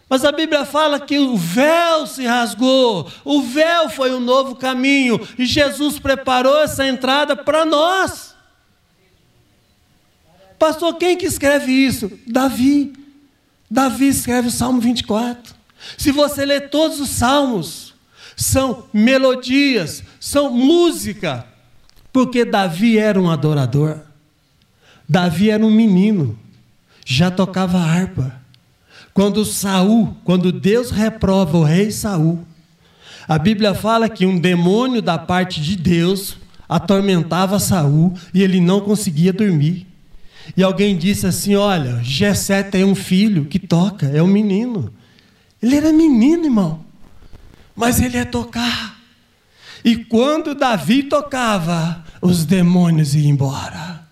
Mas 0.09 0.23
a 0.25 0.31
Bíblia 0.31 0.65
fala 0.65 0.99
que 0.99 1.17
o 1.17 1.35
véu 1.35 2.05
se 2.05 2.25
rasgou, 2.25 3.09
o 3.25 3.41
véu 3.41 3.89
foi 3.89 4.11
o 4.11 4.17
um 4.17 4.19
novo 4.19 4.55
caminho, 4.55 5.19
e 5.39 5.45
Jesus 5.45 5.97
preparou 5.97 6.61
essa 6.61 6.85
entrada 6.85 7.35
para 7.35 7.65
nós. 7.65 8.35
Pastor, 10.59 10.95
quem 10.95 11.17
que 11.17 11.25
escreve 11.25 11.71
isso? 11.71 12.11
Davi. 12.27 13.02
Davi 13.73 14.07
escreve 14.07 14.49
o 14.49 14.51
Salmo 14.51 14.79
24. 14.79 15.55
Se 15.97 16.11
você 16.11 16.45
ler 16.45 16.69
todos 16.69 16.99
os 16.99 17.09
salmos, 17.09 17.95
são 18.35 18.85
melodias, 18.93 20.03
são 20.19 20.53
música, 20.53 21.43
porque 22.11 22.45
Davi 22.45 22.99
era 22.99 23.19
um 23.19 23.31
adorador. 23.31 23.97
Davi 25.09 25.49
era 25.49 25.65
um 25.65 25.71
menino, 25.71 26.37
já 27.03 27.31
tocava 27.31 27.79
harpa. 27.79 28.39
Quando 29.11 29.43
Saul, 29.43 30.15
quando 30.23 30.51
Deus 30.51 30.91
reprova 30.91 31.57
o 31.57 31.63
rei 31.63 31.89
Saul, 31.89 32.45
a 33.27 33.39
Bíblia 33.39 33.73
fala 33.73 34.07
que 34.07 34.23
um 34.23 34.37
demônio 34.37 35.01
da 35.01 35.17
parte 35.17 35.59
de 35.59 35.75
Deus 35.75 36.37
atormentava 36.69 37.57
Saul 37.59 38.13
e 38.35 38.43
ele 38.43 38.61
não 38.61 38.81
conseguia 38.81 39.33
dormir. 39.33 39.92
E 40.55 40.63
alguém 40.63 40.97
disse 40.97 41.25
assim: 41.25 41.55
Olha, 41.55 42.01
Gessé 42.03 42.63
tem 42.63 42.83
um 42.83 42.95
filho 42.95 43.45
que 43.45 43.59
toca, 43.59 44.07
é 44.07 44.21
um 44.21 44.27
menino. 44.27 44.93
Ele 45.61 45.75
era 45.75 45.93
menino, 45.93 46.45
irmão, 46.45 46.85
mas 47.75 48.01
ele 48.01 48.17
ia 48.17 48.25
tocar. 48.25 48.99
E 49.83 49.97
quando 49.97 50.55
Davi 50.55 51.03
tocava, 51.03 52.03
os 52.21 52.45
demônios 52.45 53.15
iam 53.15 53.25
embora. 53.25 54.05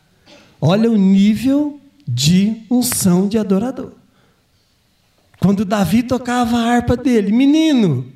Olha 0.59 0.89
o 0.89 0.97
nível 0.97 1.79
de 2.07 2.57
unção 2.69 3.27
de 3.27 3.37
adorador. 3.37 3.93
Quando 5.39 5.65
Davi 5.65 6.03
tocava 6.03 6.57
a 6.57 6.71
harpa 6.71 6.95
dele, 6.95 7.31
menino, 7.31 8.11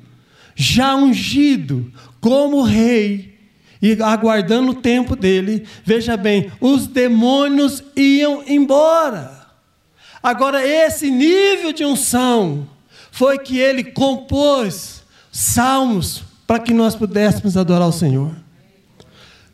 já 0.54 0.94
ungido 0.94 1.92
como 2.20 2.62
rei, 2.62 3.35
e 3.80 4.00
aguardando 4.02 4.72
o 4.72 4.80
tempo 4.80 5.14
dele, 5.14 5.66
veja 5.84 6.16
bem, 6.16 6.50
os 6.60 6.86
demônios 6.86 7.82
iam 7.94 8.42
embora. 8.46 9.46
Agora, 10.22 10.66
esse 10.66 11.10
nível 11.10 11.72
de 11.72 11.84
unção 11.84 12.68
foi 13.10 13.38
que 13.38 13.58
ele 13.58 13.84
compôs 13.84 15.02
salmos 15.30 16.22
para 16.46 16.58
que 16.58 16.72
nós 16.72 16.94
pudéssemos 16.94 17.56
adorar 17.56 17.88
o 17.88 17.92
Senhor. 17.92 18.34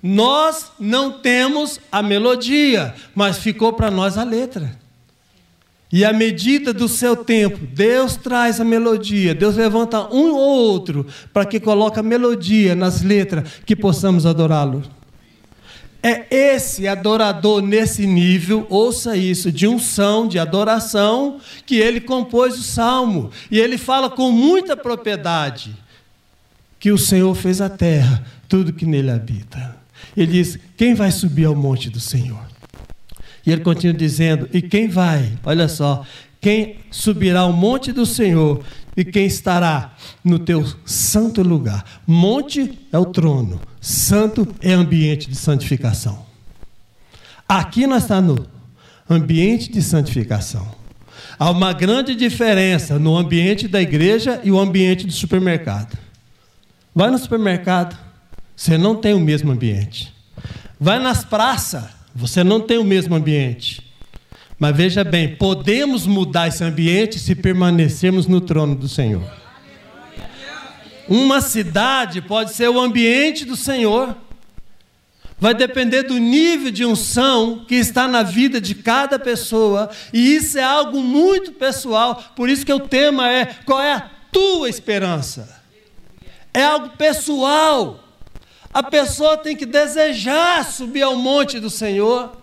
Nós 0.03 0.73
não 0.81 1.21
temos 1.21 1.79
a 1.91 2.03
melodia, 2.03 2.95
mas 3.15 3.39
ficou 3.39 3.73
para 3.73 3.91
nós 3.91 4.19
a 4.19 4.25
letra. 4.25 4.82
E 5.93 6.07
à 6.07 6.13
medida 6.13 6.73
do 6.73 6.89
seu 6.89 7.15
tempo, 7.15 7.67
Deus 7.67 8.17
traz 8.17 8.59
a 8.59 8.65
melodia, 8.65 9.35
Deus 9.35 9.57
levanta 9.57 10.09
um 10.13 10.33
ou 10.33 10.39
outro 10.39 11.07
para 11.35 11.45
que 11.45 11.61
coloque 11.61 12.01
a 12.01 12.03
melodia 12.03 12.75
nas 12.75 13.03
letras 13.03 13.47
que 13.67 13.77
possamos 13.77 14.25
adorá-lo. 14.25 14.83
É 16.03 16.27
esse 16.35 16.89
adorador 16.89 17.61
nesse 17.61 18.07
nível, 18.07 18.67
ouça 18.71 19.17
isso, 19.17 19.53
de 19.53 19.69
unção, 19.69 20.27
de 20.27 20.39
adoração, 20.39 21.39
que 21.67 21.77
ele 21.77 22.01
compôs 22.01 22.59
o 22.59 22.63
salmo. 22.63 23.31
E 23.51 23.61
ele 23.61 23.77
fala 23.77 24.09
com 24.09 24.33
muita 24.33 24.75
propriedade 24.77 25.77
que 26.81 26.91
o 26.91 26.99
Senhor 26.99 27.33
fez 27.35 27.61
a 27.61 27.69
terra, 27.69 28.25
tudo 28.49 28.73
que 28.73 28.87
nele 28.87 29.11
habita. 29.11 29.77
Ele 30.17 30.33
diz: 30.33 30.59
Quem 30.77 30.95
vai 30.95 31.13
subir 31.13 31.45
ao 31.45 31.55
monte 31.55 31.89
do 31.89 32.01
Senhor? 32.01 32.52
E 33.45 33.53
ele 33.53 33.63
continua 33.63 33.97
dizendo: 33.97 34.49
E 34.53 34.63
quem 34.63 34.89
vai? 34.89 35.33
Olha 35.45 35.69
só. 35.69 36.05
Quem 36.41 36.79
subirá 36.91 37.41
ao 37.41 37.53
monte 37.53 37.93
do 37.93 38.05
Senhor 38.05 38.65
e 38.97 39.05
quem 39.05 39.27
estará 39.27 39.95
no 40.25 40.41
teu 40.41 40.67
santo 40.85 41.41
lugar? 41.41 41.85
Monte 42.05 42.81
é 42.93 42.99
o 42.99 43.07
trono, 43.07 43.61
santo 43.81 44.49
é 44.61 44.73
ambiente 44.73 45.31
de 45.31 45.37
santificação. 45.37 46.27
Aqui 47.49 47.87
nós 47.87 48.03
estamos 48.03 48.41
no 48.41 48.47
ambiente 49.09 49.71
de 49.71 49.81
santificação. 49.81 50.67
Há 51.39 51.49
uma 51.51 51.73
grande 51.73 52.15
diferença 52.15 52.99
no 52.99 53.17
ambiente 53.17 53.69
da 53.69 53.81
igreja 53.81 54.41
e 54.43 54.51
o 54.51 54.59
ambiente 54.59 55.07
do 55.07 55.13
supermercado. 55.13 55.97
Vai 56.95 57.11
no 57.11 57.19
supermercado, 57.19 57.97
você 58.57 58.77
não 58.77 58.97
tem 58.97 59.15
o 59.15 59.21
mesmo 59.21 59.53
ambiente. 59.53 60.13
Vai 60.79 60.99
nas 60.99 61.25
praças, 61.25 61.85
você 62.15 62.45
não 62.45 62.61
tem 62.61 62.79
o 62.79 62.85
mesmo 62.85 63.15
ambiente. 63.15 63.93
Mas 64.59 64.77
veja 64.77 65.03
bem, 65.03 65.35
podemos 65.35 66.07
mudar 66.07 66.49
esse 66.49 66.63
ambiente 66.63 67.19
se 67.19 67.35
permanecermos 67.35 68.27
no 68.27 68.41
trono 68.41 68.75
do 68.75 68.89
Senhor. 68.89 69.23
Uma 71.09 71.41
cidade 71.41 72.23
pode 72.23 72.55
ser 72.55 72.69
o 72.69 72.81
ambiente 72.81 73.45
do 73.45 73.57
Senhor. 73.57 74.17
Vai 75.39 75.53
depender 75.53 76.05
do 76.05 76.17
nível 76.19 76.71
de 76.71 76.85
unção 76.85 77.65
que 77.67 77.75
está 77.75 78.07
na 78.07 78.23
vida 78.23 78.61
de 78.61 78.77
cada 78.77 79.19
pessoa, 79.19 79.91
e 80.13 80.37
isso 80.37 80.57
é 80.57 80.63
algo 80.63 81.03
muito 81.03 81.51
pessoal. 81.53 82.23
Por 82.37 82.49
isso 82.49 82.65
que 82.65 82.73
o 82.73 82.79
tema 82.79 83.29
é: 83.29 83.47
qual 83.67 83.81
é 83.81 83.95
a 83.95 84.11
tua 84.31 84.69
esperança? 84.69 85.61
É 86.55 86.63
algo 86.63 86.91
pessoal. 86.91 88.02
A 88.73 88.83
pessoa 88.83 89.37
tem 89.37 89.55
que 89.55 89.67
desejar 89.67 90.65
subir 90.65 91.03
ao 91.03 91.17
monte 91.17 91.61
do 91.61 91.69
Senhor. 91.69 92.37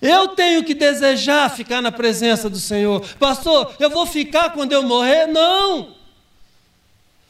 Eu 0.00 0.28
tenho 0.28 0.64
que 0.64 0.74
desejar 0.74 1.50
ficar 1.50 1.82
na 1.82 1.92
presença 1.92 2.48
do 2.48 2.58
Senhor. 2.58 3.06
Pastor, 3.18 3.74
eu 3.78 3.90
vou 3.90 4.06
ficar 4.06 4.50
quando 4.50 4.72
eu 4.72 4.82
morrer? 4.82 5.26
Não. 5.26 5.94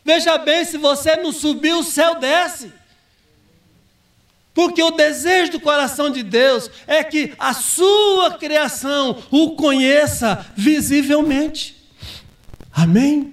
Veja 0.05 0.39
bem, 0.39 0.65
se 0.65 0.79
você 0.79 1.17
não 1.17 1.33
subir, 1.33 1.73
o 1.73 1.83
céu 1.83 2.15
desce. 2.21 2.73
Porque 4.55 4.83
o 4.83 4.93
desejo 4.93 5.53
do 5.53 5.61
coração 5.61 6.11
de 6.11 6.23
Deus 6.23 6.71
é 6.87 7.03
que 7.03 7.35
a 7.39 7.53
sua 7.53 8.39
criação 8.39 9.23
o 9.31 9.57
conheça 9.57 10.47
visivelmente. 10.57 11.77
Amém? 12.73 13.33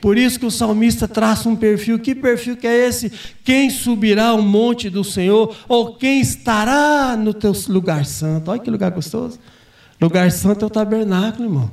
Por 0.00 0.16
isso 0.16 0.38
que 0.38 0.46
o 0.46 0.50
salmista 0.50 1.08
traça 1.08 1.48
um 1.48 1.56
perfil. 1.56 1.98
Que 1.98 2.14
perfil 2.14 2.56
que 2.56 2.66
é 2.66 2.88
esse? 2.88 3.10
Quem 3.44 3.68
subirá 3.70 4.28
ao 4.28 4.42
monte 4.42 4.88
do 4.88 5.02
Senhor? 5.02 5.54
Ou 5.68 5.94
quem 5.94 6.20
estará 6.20 7.16
no 7.16 7.34
teu 7.34 7.52
lugar 7.68 8.04
santo? 8.04 8.50
Olha 8.50 8.60
que 8.60 8.70
lugar 8.70 8.90
gostoso. 8.90 9.38
Lugar 10.00 10.30
santo 10.30 10.64
é 10.64 10.66
o 10.66 10.70
tabernáculo, 10.70 11.48
irmão. 11.48 11.70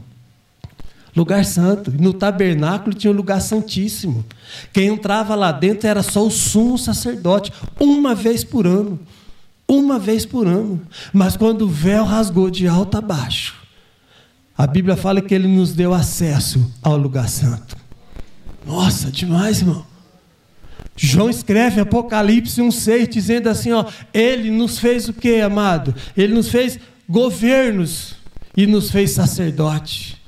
Lugar 1.15 1.45
santo. 1.45 1.91
No 1.91 2.13
tabernáculo 2.13 2.93
tinha 2.93 3.11
um 3.11 3.15
lugar 3.15 3.39
santíssimo. 3.39 4.25
Quem 4.73 4.87
entrava 4.87 5.35
lá 5.35 5.51
dentro 5.51 5.87
era 5.87 6.03
só 6.03 6.25
o 6.25 6.31
sumo 6.31 6.77
sacerdote, 6.77 7.53
uma 7.79 8.13
vez 8.13 8.43
por 8.43 8.65
ano. 8.67 8.99
Uma 9.67 9.97
vez 9.97 10.25
por 10.25 10.45
ano. 10.47 10.81
Mas 11.13 11.37
quando 11.37 11.61
o 11.63 11.69
véu 11.69 12.03
rasgou 12.03 12.49
de 12.49 12.67
alto 12.67 12.97
a 12.97 13.01
baixo, 13.01 13.55
A 14.57 14.65
Bíblia 14.65 14.95
fala 14.95 15.21
que 15.21 15.33
ele 15.35 15.49
nos 15.49 15.73
deu 15.73 15.93
acesso 15.93 16.71
ao 16.81 16.95
lugar 16.95 17.27
santo. 17.27 17.75
Nossa, 18.65 19.11
demais, 19.11 19.59
irmão. 19.59 19.85
João 20.95 21.29
escreve 21.29 21.81
Apocalipse 21.81 22.61
1,6 22.61 23.07
dizendo 23.07 23.49
assim: 23.49 23.71
ó, 23.71 23.85
Ele 24.13 24.49
nos 24.49 24.79
fez 24.79 25.07
o 25.07 25.13
que, 25.13 25.41
amado? 25.41 25.93
Ele 26.15 26.33
nos 26.33 26.49
fez 26.49 26.79
governos 27.07 28.15
e 28.55 28.65
nos 28.65 28.89
fez 28.89 29.11
sacerdote. 29.11 30.19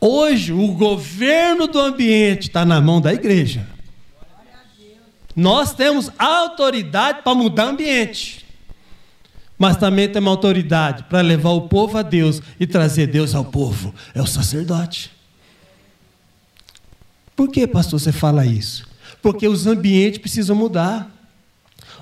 Hoje, 0.00 0.52
o 0.52 0.68
governo 0.68 1.66
do 1.66 1.80
ambiente 1.80 2.48
está 2.48 2.64
na 2.64 2.80
mão 2.80 3.00
da 3.00 3.12
igreja. 3.12 3.66
Nós 5.34 5.74
temos 5.74 6.10
autoridade 6.18 7.22
para 7.22 7.34
mudar 7.34 7.66
o 7.66 7.70
ambiente, 7.70 8.44
mas 9.58 9.76
também 9.76 10.08
temos 10.08 10.30
autoridade 10.30 11.04
para 11.04 11.22
levar 11.22 11.50
o 11.50 11.62
povo 11.62 11.96
a 11.98 12.02
Deus 12.02 12.40
e 12.60 12.66
trazer 12.66 13.06
Deus 13.08 13.34
ao 13.34 13.44
povo. 13.44 13.92
É 14.14 14.22
o 14.22 14.26
sacerdote. 14.26 15.10
Por 17.36 17.48
que, 17.48 17.66
pastor, 17.66 17.98
você 17.98 18.12
fala 18.12 18.46
isso? 18.46 18.86
Porque 19.20 19.48
os 19.48 19.66
ambientes 19.66 20.18
precisam 20.18 20.54
mudar, 20.54 21.10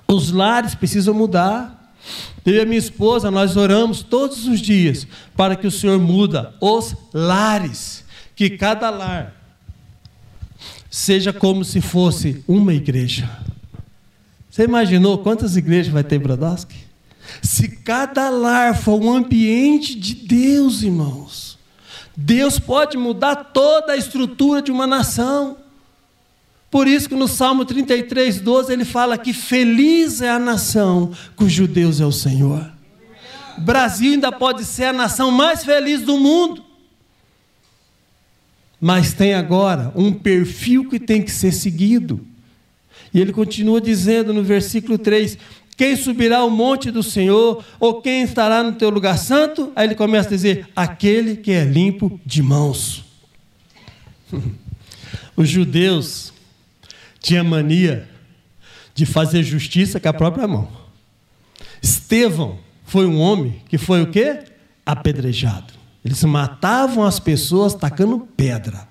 os 0.07 0.31
lares 0.31 0.75
precisam 0.75 1.15
mudar. 1.15 1.95
Eu 2.45 2.55
e 2.55 2.61
a 2.61 2.65
minha 2.65 2.79
esposa, 2.79 3.31
nós 3.31 3.57
oramos 3.57 4.03
todos 4.03 4.47
os 4.47 4.61
dias 4.61 5.07
para 5.37 5.55
que 5.55 5.67
o 5.67 5.71
Senhor 5.71 5.99
muda 6.01 6.53
os 6.61 6.95
lares, 7.15 8.05
que 8.35 8.51
cada 8.51 8.91
lar 8.91 9.37
seja 10.91 11.33
como 11.33 11.65
se 11.65 11.81
fosse 11.81 12.45
uma 12.47 12.75
igreja. 12.75 13.31
Você 14.51 14.65
imaginou 14.65 15.17
quantas 15.19 15.57
igrejas 15.57 15.91
vai 15.91 16.05
ter 16.05 16.17
em 16.17 16.19
Brodowski? 16.19 16.77
Se 17.41 17.69
cada 17.69 18.29
lar 18.29 18.77
for 18.77 19.01
um 19.01 19.11
ambiente 19.11 19.95
de 19.95 20.15
Deus, 20.15 20.83
irmãos, 20.83 21.52
Deus 22.17 22.59
pode 22.59 22.97
mudar 22.97 23.37
toda 23.37 23.93
a 23.93 23.97
estrutura 23.97 24.61
de 24.61 24.71
uma 24.71 24.87
nação. 24.87 25.57
Por 26.71 26.89
isso 26.89 27.09
que 27.09 27.15
no 27.15 27.29
Salmo 27.29 27.65
33, 27.65 28.41
12, 28.41 28.73
ele 28.73 28.85
fala 28.85 29.19
que 29.19 29.33
feliz 29.33 30.21
é 30.21 30.31
a 30.31 30.39
nação 30.39 31.13
cujo 31.37 31.67
Deus 31.67 32.01
é 32.01 32.07
o 32.07 32.13
Senhor. 32.13 32.71
Brasil 33.59 34.13
ainda 34.13 34.33
pode 34.33 34.65
ser 34.65 34.85
a 34.85 34.93
nação 34.93 35.31
mais 35.31 35.65
feliz 35.65 36.03
do 36.03 36.19
mundo. 36.19 36.65
Mas 38.81 39.13
tem 39.13 39.35
agora 39.35 39.93
um 39.95 40.13
perfil 40.13 40.89
que 40.89 40.99
tem 40.99 41.23
que 41.23 41.31
ser 41.31 41.53
seguido. 41.53 42.27
E 43.15 43.21
ele 43.21 43.33
continua 43.33 43.81
dizendo 43.81 44.33
no 44.33 44.43
versículo 44.43 44.99
3: 44.99 45.39
Quem 45.77 45.97
subirá 45.97 46.39
ao 46.39 46.51
monte 46.51 46.91
do 46.91 47.03
Senhor, 47.03 47.65
ou 47.81 48.01
quem 48.03 48.23
estará 48.23 48.63
no 48.63 48.73
teu 48.73 48.91
lugar 48.91 49.19
santo? 49.19 49.73
Aí 49.75 49.87
ele 49.87 49.95
começa 49.95 50.29
a 50.29 50.31
dizer: 50.31 50.69
Aquele 50.77 51.37
que 51.37 51.51
é 51.51 51.65
limpo 51.65 52.21
de 52.25 52.43
mãos. 52.43 53.05
Os 55.37 55.49
judeus 55.49 56.33
tinha 57.21 57.43
mania 57.43 58.09
de 58.95 59.07
fazer 59.07 59.43
justiça 59.43 59.99
com 59.99 60.09
a 60.09 60.13
própria 60.13 60.47
mão. 60.47 60.69
Estevão 61.81 62.59
foi 62.85 63.07
um 63.07 63.19
homem 63.19 63.63
que 63.69 63.79
foi 63.79 64.03
o 64.03 64.11
quê? 64.11 64.45
Apedrejado. 64.85 65.73
Eles 66.05 66.23
matavam 66.25 67.05
as 67.05 67.19
pessoas 67.19 67.75
tacando 67.75 68.29
pedra. 68.37 68.87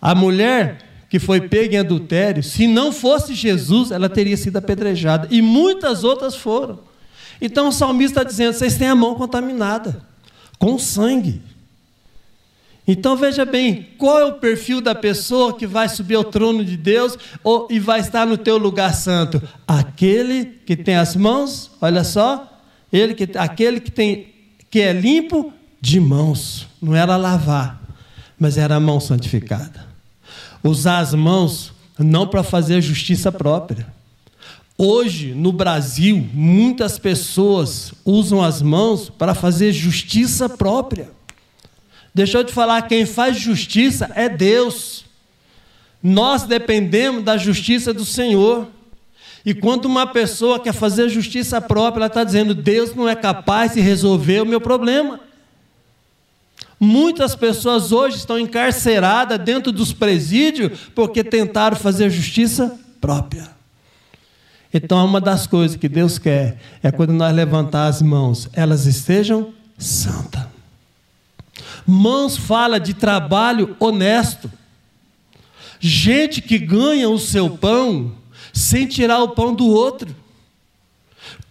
A 0.00 0.14
mulher 0.14 0.89
que 1.10 1.18
foi 1.18 1.40
pega 1.40 1.74
em 1.74 1.78
adultério, 1.80 2.40
se 2.40 2.68
não 2.68 2.92
fosse 2.92 3.34
Jesus, 3.34 3.90
ela 3.90 4.08
teria 4.08 4.36
sido 4.36 4.56
apedrejada. 4.56 5.26
E 5.28 5.42
muitas 5.42 6.04
outras 6.04 6.36
foram. 6.36 6.78
Então 7.40 7.68
o 7.68 7.72
salmista 7.72 8.20
está 8.20 8.30
dizendo: 8.30 8.54
vocês 8.54 8.76
têm 8.76 8.86
a 8.86 8.94
mão 8.94 9.16
contaminada 9.16 10.06
com 10.56 10.78
sangue. 10.78 11.42
Então 12.86 13.16
veja 13.16 13.44
bem, 13.44 13.88
qual 13.98 14.20
é 14.20 14.24
o 14.24 14.34
perfil 14.34 14.80
da 14.80 14.94
pessoa 14.94 15.56
que 15.56 15.66
vai 15.66 15.88
subir 15.88 16.14
ao 16.14 16.24
trono 16.24 16.64
de 16.64 16.76
Deus 16.76 17.18
ou, 17.42 17.66
e 17.70 17.78
vai 17.78 18.00
estar 18.00 18.24
no 18.24 18.38
teu 18.38 18.56
lugar 18.56 18.94
santo? 18.94 19.42
Aquele 19.66 20.44
que 20.64 20.76
tem 20.76 20.94
as 20.94 21.16
mãos, 21.16 21.72
olha 21.80 22.04
só, 22.04 22.60
ele 22.92 23.14
que, 23.14 23.36
aquele 23.36 23.80
que 23.80 23.90
tem 23.90 24.28
que 24.70 24.80
é 24.80 24.92
limpo 24.92 25.52
de 25.80 25.98
mãos, 25.98 26.68
não 26.80 26.94
era 26.94 27.16
lavar, 27.16 27.80
mas 28.38 28.56
era 28.56 28.76
a 28.76 28.80
mão 28.80 29.00
santificada. 29.00 29.89
Usar 30.62 30.98
as 30.98 31.14
mãos 31.14 31.72
não 31.98 32.26
para 32.26 32.42
fazer 32.42 32.80
justiça 32.80 33.30
própria. 33.30 33.86
Hoje, 34.76 35.34
no 35.34 35.52
Brasil, 35.52 36.26
muitas 36.32 36.98
pessoas 36.98 37.92
usam 38.04 38.42
as 38.42 38.62
mãos 38.62 39.10
para 39.10 39.34
fazer 39.34 39.72
justiça 39.72 40.48
própria. 40.48 41.10
Deixa 42.14 42.38
eu 42.38 42.44
te 42.44 42.52
falar, 42.52 42.82
quem 42.82 43.04
faz 43.04 43.38
justiça 43.38 44.10
é 44.14 44.28
Deus. 44.28 45.04
Nós 46.02 46.44
dependemos 46.44 47.22
da 47.22 47.36
justiça 47.36 47.92
do 47.92 48.06
Senhor. 48.06 48.68
E 49.44 49.54
quando 49.54 49.84
uma 49.84 50.06
pessoa 50.06 50.58
quer 50.58 50.72
fazer 50.72 51.08
justiça 51.08 51.60
própria, 51.60 52.00
ela 52.00 52.06
está 52.06 52.24
dizendo: 52.24 52.54
Deus 52.54 52.94
não 52.94 53.08
é 53.08 53.14
capaz 53.14 53.74
de 53.74 53.80
resolver 53.80 54.40
o 54.40 54.46
meu 54.46 54.60
problema. 54.60 55.20
Muitas 56.82 57.36
pessoas 57.36 57.92
hoje 57.92 58.16
estão 58.16 58.38
encarceradas 58.38 59.38
dentro 59.38 59.70
dos 59.70 59.92
presídios 59.92 60.88
porque 60.94 61.22
tentaram 61.22 61.76
fazer 61.76 62.08
justiça 62.08 62.80
própria. 62.98 63.50
Então, 64.72 65.04
uma 65.04 65.20
das 65.20 65.46
coisas 65.46 65.76
que 65.76 65.90
Deus 65.90 66.18
quer 66.18 66.58
é 66.82 66.90
quando 66.90 67.12
nós 67.12 67.34
levantar 67.34 67.86
as 67.86 68.00
mãos, 68.00 68.48
elas 68.54 68.86
estejam 68.86 69.52
santas. 69.76 70.46
Mãos 71.86 72.38
fala 72.38 72.80
de 72.80 72.94
trabalho 72.94 73.76
honesto. 73.78 74.50
Gente 75.78 76.40
que 76.40 76.58
ganha 76.58 77.10
o 77.10 77.18
seu 77.18 77.50
pão 77.50 78.12
sem 78.54 78.86
tirar 78.86 79.22
o 79.22 79.30
pão 79.30 79.54
do 79.54 79.66
outro. 79.66 80.16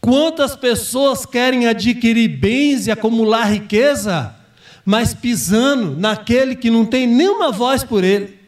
Quantas 0.01 0.55
pessoas 0.55 1.25
querem 1.25 1.67
adquirir 1.67 2.29
bens 2.29 2.87
e 2.87 2.91
acumular 2.91 3.45
riqueza, 3.45 4.33
mas 4.89 5.13
pisando 5.13 5.95
naquele 5.95 6.55
que 6.55 6.71
não 6.71 6.83
tem 6.83 7.05
nenhuma 7.05 7.51
voz 7.51 7.83
por 7.83 8.03
ele? 8.03 8.39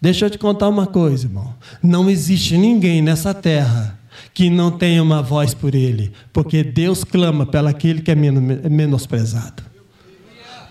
Deixa 0.00 0.26
eu 0.26 0.30
te 0.30 0.36
contar 0.36 0.68
uma 0.68 0.88
coisa, 0.88 1.28
irmão. 1.28 1.54
Não 1.80 2.10
existe 2.10 2.58
ninguém 2.58 3.00
nessa 3.00 3.32
terra 3.32 3.96
que 4.34 4.50
não 4.50 4.72
tenha 4.72 5.00
uma 5.00 5.22
voz 5.22 5.54
por 5.54 5.72
ele, 5.72 6.12
porque 6.32 6.64
Deus 6.64 7.04
clama 7.04 7.46
pelo 7.46 7.68
aquele 7.68 8.02
que 8.02 8.10
é 8.10 8.16
menosprezado. 8.16 9.62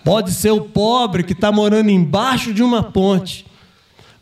Pode 0.04 0.30
ser 0.30 0.50
o 0.50 0.60
pobre 0.60 1.22
que 1.22 1.32
está 1.32 1.50
morando 1.50 1.88
embaixo 1.88 2.52
de 2.52 2.62
uma 2.62 2.82
ponte, 2.82 3.46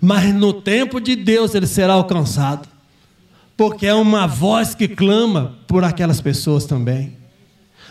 mas 0.01 0.33
no 0.33 0.53
tempo 0.53 1.01
de 1.01 1.17
Deus 1.17 1.53
ele 1.53 1.67
será 1.67 1.95
alcançado, 1.95 2.69
porque 3.57 3.89
é 3.89 3.95
uma 3.95 4.29
voz 4.29 4.73
que 4.73 4.87
clama 4.87 5.59
por 5.67 5.83
aquelas 5.83 6.21
pessoas 6.21 6.65
também. 6.65 7.21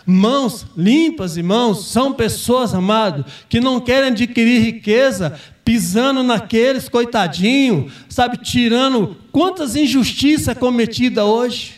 Mãos 0.05 0.65
limpas, 0.75 1.37
irmãos, 1.37 1.87
são 1.87 2.13
pessoas, 2.13 2.73
amado, 2.73 3.25
que 3.47 3.59
não 3.59 3.79
querem 3.79 4.09
adquirir 4.09 4.61
riqueza 4.61 5.39
pisando 5.63 6.23
naqueles 6.23 6.89
coitadinhos, 6.89 7.93
sabe, 8.09 8.37
tirando 8.37 9.15
quantas 9.31 9.75
injustiças 9.75 10.57
cometidas 10.57 11.23
hoje. 11.23 11.75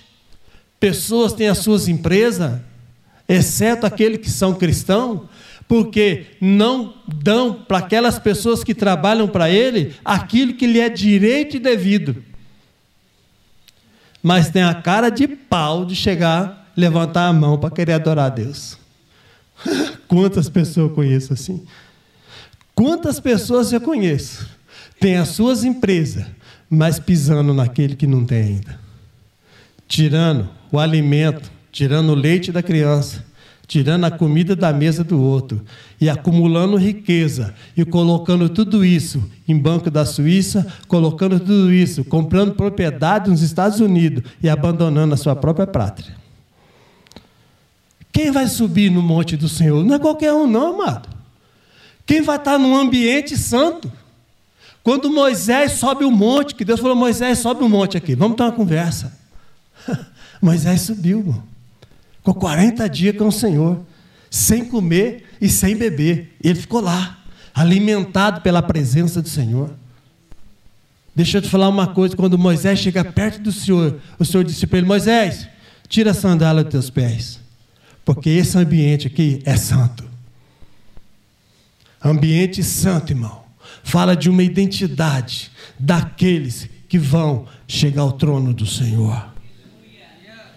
Pessoas 0.80 1.34
têm 1.34 1.48
as 1.48 1.60
suas 1.60 1.88
empresas, 1.88 2.60
exceto 3.28 3.86
aqueles 3.86 4.20
que 4.20 4.30
são 4.30 4.54
cristãos, 4.54 5.22
porque 5.68 6.26
não 6.42 6.94
dão 7.08 7.54
para 7.54 7.80
aquelas 7.80 8.20
pessoas 8.20 8.64
que 8.64 8.74
trabalham 8.74 9.28
para 9.28 9.50
ele 9.50 9.96
aquilo 10.04 10.54
que 10.54 10.68
lhe 10.68 10.80
é 10.80 10.90
direito 10.90 11.58
e 11.58 11.60
devido. 11.60 12.24
Mas 14.22 14.50
tem 14.50 14.64
a 14.64 14.74
cara 14.74 15.10
de 15.10 15.28
pau 15.28 15.86
de 15.86 15.96
chegar, 15.96 16.63
levantar 16.76 17.28
a 17.28 17.34
mão 17.34 17.58
para 17.58 17.72
querer 17.72 17.94
adorar 17.94 18.26
a 18.26 18.30
Deus. 18.30 18.78
Quantas 20.08 20.50
pessoas 20.50 20.90
eu 20.90 20.96
conheço 20.96 21.34
assim? 21.34 21.64
Quantas 22.76 23.20
pessoas 23.20 23.72
eu 23.72 23.82
conheço? 23.82 24.48
Tem 25.00 25.18
as 25.18 25.30
suas 25.30 25.64
empresas, 25.64 26.26
mas 26.70 27.00
pisando 27.00 27.54
naquele 27.54 27.96
que 27.96 28.08
não 28.08 28.26
tem 28.26 28.44
ainda. 28.44 28.80
Tirando 29.88 30.50
o 30.72 30.80
alimento, 30.80 31.52
tirando 31.72 32.10
o 32.10 32.16
leite 32.16 32.52
da 32.52 32.64
criança 32.64 33.24
tirando 33.68 34.06
a 34.06 34.12
comida 34.12 34.56
da 34.56 34.74
mesa 34.74 35.04
do 35.04 35.20
outro 35.20 35.62
e 36.00 36.10
acumulando 36.10 36.78
riqueza 36.78 37.54
e 37.76 37.86
colocando 37.86 38.50
tudo 38.50 38.84
isso 38.84 39.24
em 39.48 39.58
banco 39.58 39.90
da 39.90 40.06
Suíça, 40.06 40.68
colocando 40.88 41.40
tudo 41.40 41.72
isso, 41.72 42.04
comprando 42.04 42.54
propriedade 42.54 43.30
nos 43.30 43.42
Estados 43.42 43.80
Unidos 43.80 44.24
e 44.42 44.50
abandonando 44.50 45.14
a 45.14 45.18
sua 45.18 45.36
própria 45.36 45.66
pátria. 45.66 46.23
Quem 48.14 48.32
vai 48.32 48.48
subir 48.48 48.92
no 48.92 49.02
monte 49.02 49.36
do 49.36 49.50
Senhor? 49.50 49.84
Não 49.84 49.96
é 49.96 50.00
qualquer 50.00 50.32
um, 50.32 50.46
não, 50.46 50.80
amado. 50.80 51.10
Quem 52.06 52.22
vai 52.22 52.38
estar 52.38 52.60
num 52.60 52.76
ambiente 52.76 53.36
santo? 53.36 53.92
Quando 54.84 55.10
Moisés 55.10 55.74
sobe 55.74 56.06
o 56.06 56.12
monte, 56.12 56.54
que 56.54 56.64
Deus 56.64 56.80
falou: 56.80 56.96
Moisés, 56.96 57.40
sobe 57.40 57.64
o 57.64 57.70
monte 57.70 57.98
aqui, 57.98 58.14
vamos 58.14 58.38
ter 58.38 58.44
uma 58.44 58.52
conversa. 58.52 59.18
Moisés 60.40 60.82
subiu, 60.82 61.20
irmão. 61.20 61.44
Ficou 62.18 62.36
40 62.36 62.88
dias 62.88 63.18
com 63.18 63.28
o 63.28 63.32
Senhor. 63.32 63.82
sem 64.30 64.66
comer 64.66 65.26
e 65.42 65.50
sem 65.50 65.76
beber. 65.76 66.36
Ele 66.44 66.60
ficou 66.60 66.82
lá, 66.82 67.20
alimentado 67.54 68.42
pela 68.42 68.62
presença 68.62 69.22
do 69.22 69.30
Senhor. 69.30 69.72
Deixa 71.16 71.38
eu 71.38 71.42
te 71.42 71.50
falar 71.50 71.70
uma 71.70 71.88
coisa: 71.88 72.16
quando 72.16 72.38
Moisés 72.38 72.78
chega 72.78 73.04
perto 73.04 73.42
do 73.42 73.52
Senhor, 73.52 74.00
o 74.20 74.26
Senhor 74.26 74.44
disse 74.44 74.68
para 74.68 74.78
ele: 74.80 74.88
Moisés, 74.88 75.48
tira 75.88 76.12
a 76.12 76.14
sandália 76.14 76.64
dos 76.64 76.72
teus 76.72 76.90
pés, 76.90 77.40
porque 78.06 78.30
esse 78.30 78.58
ambiente 78.58 79.08
aqui 79.08 79.42
é 79.46 79.56
santo. 79.56 80.04
Ambiente 82.04 82.64
santo, 82.64 83.12
irmão. 83.12 83.44
Fala 83.84 84.16
de 84.16 84.30
uma 84.30 84.44
identidade 84.44 85.52
daqueles 85.80 86.70
que 86.88 86.98
vão 86.98 87.48
chegar 87.68 88.02
ao 88.02 88.12
trono 88.12 88.54
do 88.54 88.66
Senhor. 88.66 89.34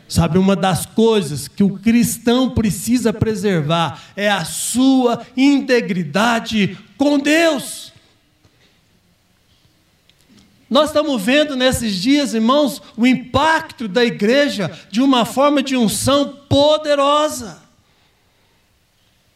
Sabe, 0.08 0.38
uma 0.38 0.54
das 0.54 0.86
coisas 0.86 1.48
que 1.48 1.64
o 1.64 1.78
cristão 1.78 2.50
precisa 2.50 3.12
preservar 3.12 4.00
é 4.16 4.28
a 4.28 4.44
sua 4.44 5.22
integridade 5.36 6.78
com 6.96 7.18
Deus. 7.18 7.85
Nós 10.68 10.88
estamos 10.88 11.22
vendo 11.22 11.54
nesses 11.54 11.94
dias, 11.94 12.34
irmãos, 12.34 12.82
o 12.96 13.06
impacto 13.06 13.86
da 13.86 14.04
igreja 14.04 14.70
de 14.90 15.00
uma 15.00 15.24
forma 15.24 15.62
de 15.62 15.76
unção 15.76 16.40
poderosa. 16.48 17.64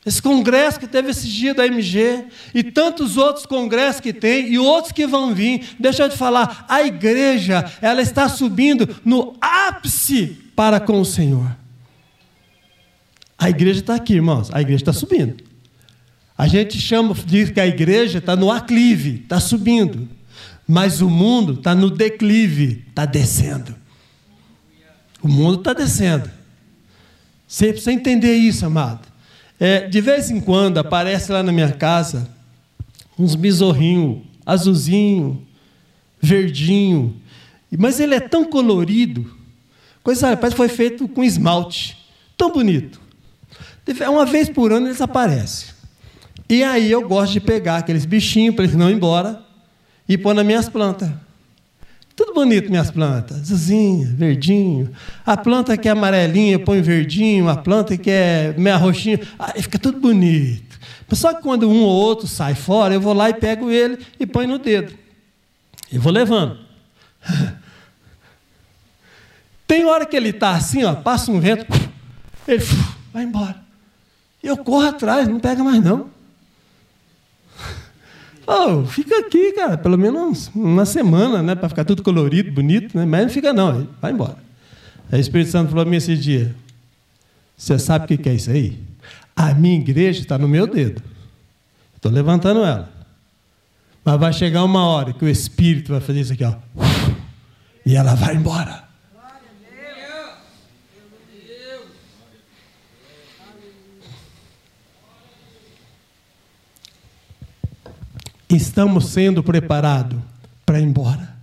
Esse 0.04 0.20
congresso 0.20 0.80
que 0.80 0.86
teve 0.86 1.10
esse 1.10 1.28
dia 1.28 1.54
da 1.54 1.66
MG 1.66 2.24
e 2.54 2.64
tantos 2.64 3.16
outros 3.16 3.44
congressos 3.44 4.00
que 4.00 4.12
tem 4.12 4.50
e 4.50 4.58
outros 4.58 4.92
que 4.92 5.06
vão 5.06 5.34
vir. 5.34 5.76
Deixa 5.78 6.04
eu 6.04 6.08
te 6.08 6.16
falar, 6.16 6.64
a 6.68 6.82
igreja, 6.82 7.70
ela 7.82 8.00
está 8.00 8.28
subindo 8.28 8.88
no 9.04 9.36
ápice 9.40 10.38
para 10.56 10.80
com 10.80 11.00
o 11.00 11.04
Senhor. 11.04 11.54
A 13.38 13.48
igreja 13.48 13.80
está 13.80 13.94
aqui, 13.94 14.14
irmãos. 14.14 14.50
A 14.52 14.60
igreja 14.60 14.82
está 14.82 14.92
subindo. 14.92 15.44
A 16.36 16.48
gente 16.48 16.80
chama, 16.80 17.14
diz 17.14 17.50
que 17.50 17.60
a 17.60 17.66
igreja 17.66 18.18
está 18.18 18.34
no 18.34 18.50
aclive, 18.50 19.20
está 19.22 19.38
subindo. 19.38 20.08
Mas 20.70 21.00
o 21.00 21.10
mundo 21.10 21.54
está 21.54 21.74
no 21.74 21.90
declive, 21.90 22.84
está 22.88 23.04
descendo. 23.04 23.74
O 25.20 25.26
mundo 25.26 25.58
está 25.58 25.72
descendo. 25.72 26.30
Você 27.44 27.72
precisa 27.72 27.92
entender 27.92 28.36
isso, 28.36 28.64
amado. 28.64 29.00
É, 29.58 29.88
de 29.88 30.00
vez 30.00 30.30
em 30.30 30.40
quando 30.40 30.78
aparece 30.78 31.32
lá 31.32 31.42
na 31.42 31.50
minha 31.50 31.72
casa 31.72 32.32
uns 33.18 33.34
besorrinhos, 33.34 34.20
azulzinho, 34.46 35.44
verdinho, 36.20 37.20
mas 37.76 37.98
ele 37.98 38.14
é 38.14 38.20
tão 38.20 38.44
colorido, 38.44 39.28
coisa 40.04 40.36
parece 40.36 40.54
que 40.54 40.56
foi 40.56 40.68
feito 40.68 41.08
com 41.08 41.24
esmalte, 41.24 41.98
tão 42.36 42.52
bonito. 42.52 43.00
Uma 44.08 44.24
vez 44.24 44.48
por 44.48 44.70
ano 44.70 44.86
eles 44.86 45.00
aparecem. 45.00 45.70
E 46.48 46.62
aí 46.62 46.88
eu 46.88 47.08
gosto 47.08 47.32
de 47.32 47.40
pegar 47.40 47.78
aqueles 47.78 48.04
bichinhos 48.04 48.54
para 48.54 48.62
eles 48.62 48.76
não 48.76 48.88
ir 48.88 48.94
embora 48.94 49.49
e 50.10 50.18
pôr 50.18 50.34
nas 50.34 50.44
minhas 50.44 50.68
plantas. 50.68 51.08
Tudo 52.16 52.34
bonito, 52.34 52.68
minhas 52.68 52.90
plantas. 52.90 53.42
Azulzinha, 53.42 54.08
verdinho. 54.08 54.90
A 55.24 55.36
planta 55.36 55.76
que 55.76 55.88
é 55.88 55.92
amarelinha, 55.92 56.58
ponho 56.58 56.82
verdinho. 56.82 57.48
A 57.48 57.56
planta 57.56 57.96
que 57.96 58.10
é 58.10 58.52
meia 58.58 58.76
roxinha, 58.76 59.20
aí 59.38 59.62
fica 59.62 59.78
tudo 59.78 60.00
bonito. 60.00 60.80
Só 61.12 61.32
que 61.32 61.42
quando 61.42 61.70
um 61.70 61.82
ou 61.82 61.90
outro 61.90 62.26
sai 62.26 62.56
fora, 62.56 62.92
eu 62.92 63.00
vou 63.00 63.12
lá 63.14 63.30
e 63.30 63.34
pego 63.34 63.70
ele 63.70 64.04
e 64.18 64.26
ponho 64.26 64.48
no 64.48 64.58
dedo. 64.58 64.92
E 65.92 65.96
vou 65.96 66.12
levando. 66.12 66.58
Tem 69.68 69.84
hora 69.84 70.04
que 70.04 70.16
ele 70.16 70.30
está 70.30 70.56
assim, 70.56 70.82
ó, 70.82 70.96
passa 70.96 71.30
um 71.30 71.38
vento, 71.38 71.64
ele 72.48 72.64
vai 73.14 73.22
embora. 73.22 73.62
Eu 74.42 74.56
corro 74.56 74.88
atrás, 74.88 75.28
não 75.28 75.38
pega 75.38 75.62
mais 75.62 75.80
não. 75.80 76.10
Oh, 78.52 78.84
fica 78.84 79.16
aqui, 79.20 79.52
cara, 79.52 79.78
pelo 79.78 79.96
menos 79.96 80.50
uma 80.52 80.84
semana, 80.84 81.40
né? 81.40 81.54
Para 81.54 81.68
ficar 81.68 81.84
tudo 81.84 82.02
colorido, 82.02 82.50
bonito, 82.50 82.98
né? 82.98 83.06
Mas 83.06 83.22
não 83.22 83.30
fica, 83.30 83.52
não, 83.52 83.86
vai 84.02 84.10
embora. 84.10 84.38
Aí 85.12 85.20
o 85.20 85.22
Espírito 85.22 85.52
Santo 85.52 85.68
falou 85.68 85.84
para 85.84 85.90
mim 85.90 85.98
esse 85.98 86.16
dia: 86.16 86.52
Você 87.56 87.78
sabe 87.78 88.12
o 88.12 88.18
que 88.18 88.28
é 88.28 88.34
isso 88.34 88.50
aí? 88.50 88.76
A 89.36 89.54
minha 89.54 89.78
igreja 89.78 90.20
está 90.20 90.36
no 90.36 90.48
meu 90.48 90.66
dedo. 90.66 91.00
Estou 91.94 92.10
levantando 92.10 92.64
ela. 92.64 92.90
Mas 94.04 94.18
vai 94.18 94.32
chegar 94.32 94.64
uma 94.64 94.84
hora 94.84 95.12
que 95.12 95.24
o 95.24 95.28
Espírito 95.28 95.92
vai 95.92 96.00
fazer 96.00 96.20
isso 96.20 96.32
aqui, 96.32 96.42
ó. 96.42 96.54
E 97.86 97.94
ela 97.94 98.16
vai 98.16 98.34
embora. 98.34 98.89
Estamos 108.56 109.06
sendo 109.06 109.42
preparados 109.42 110.18
para 110.66 110.80
ir 110.80 110.84
embora. 110.84 111.36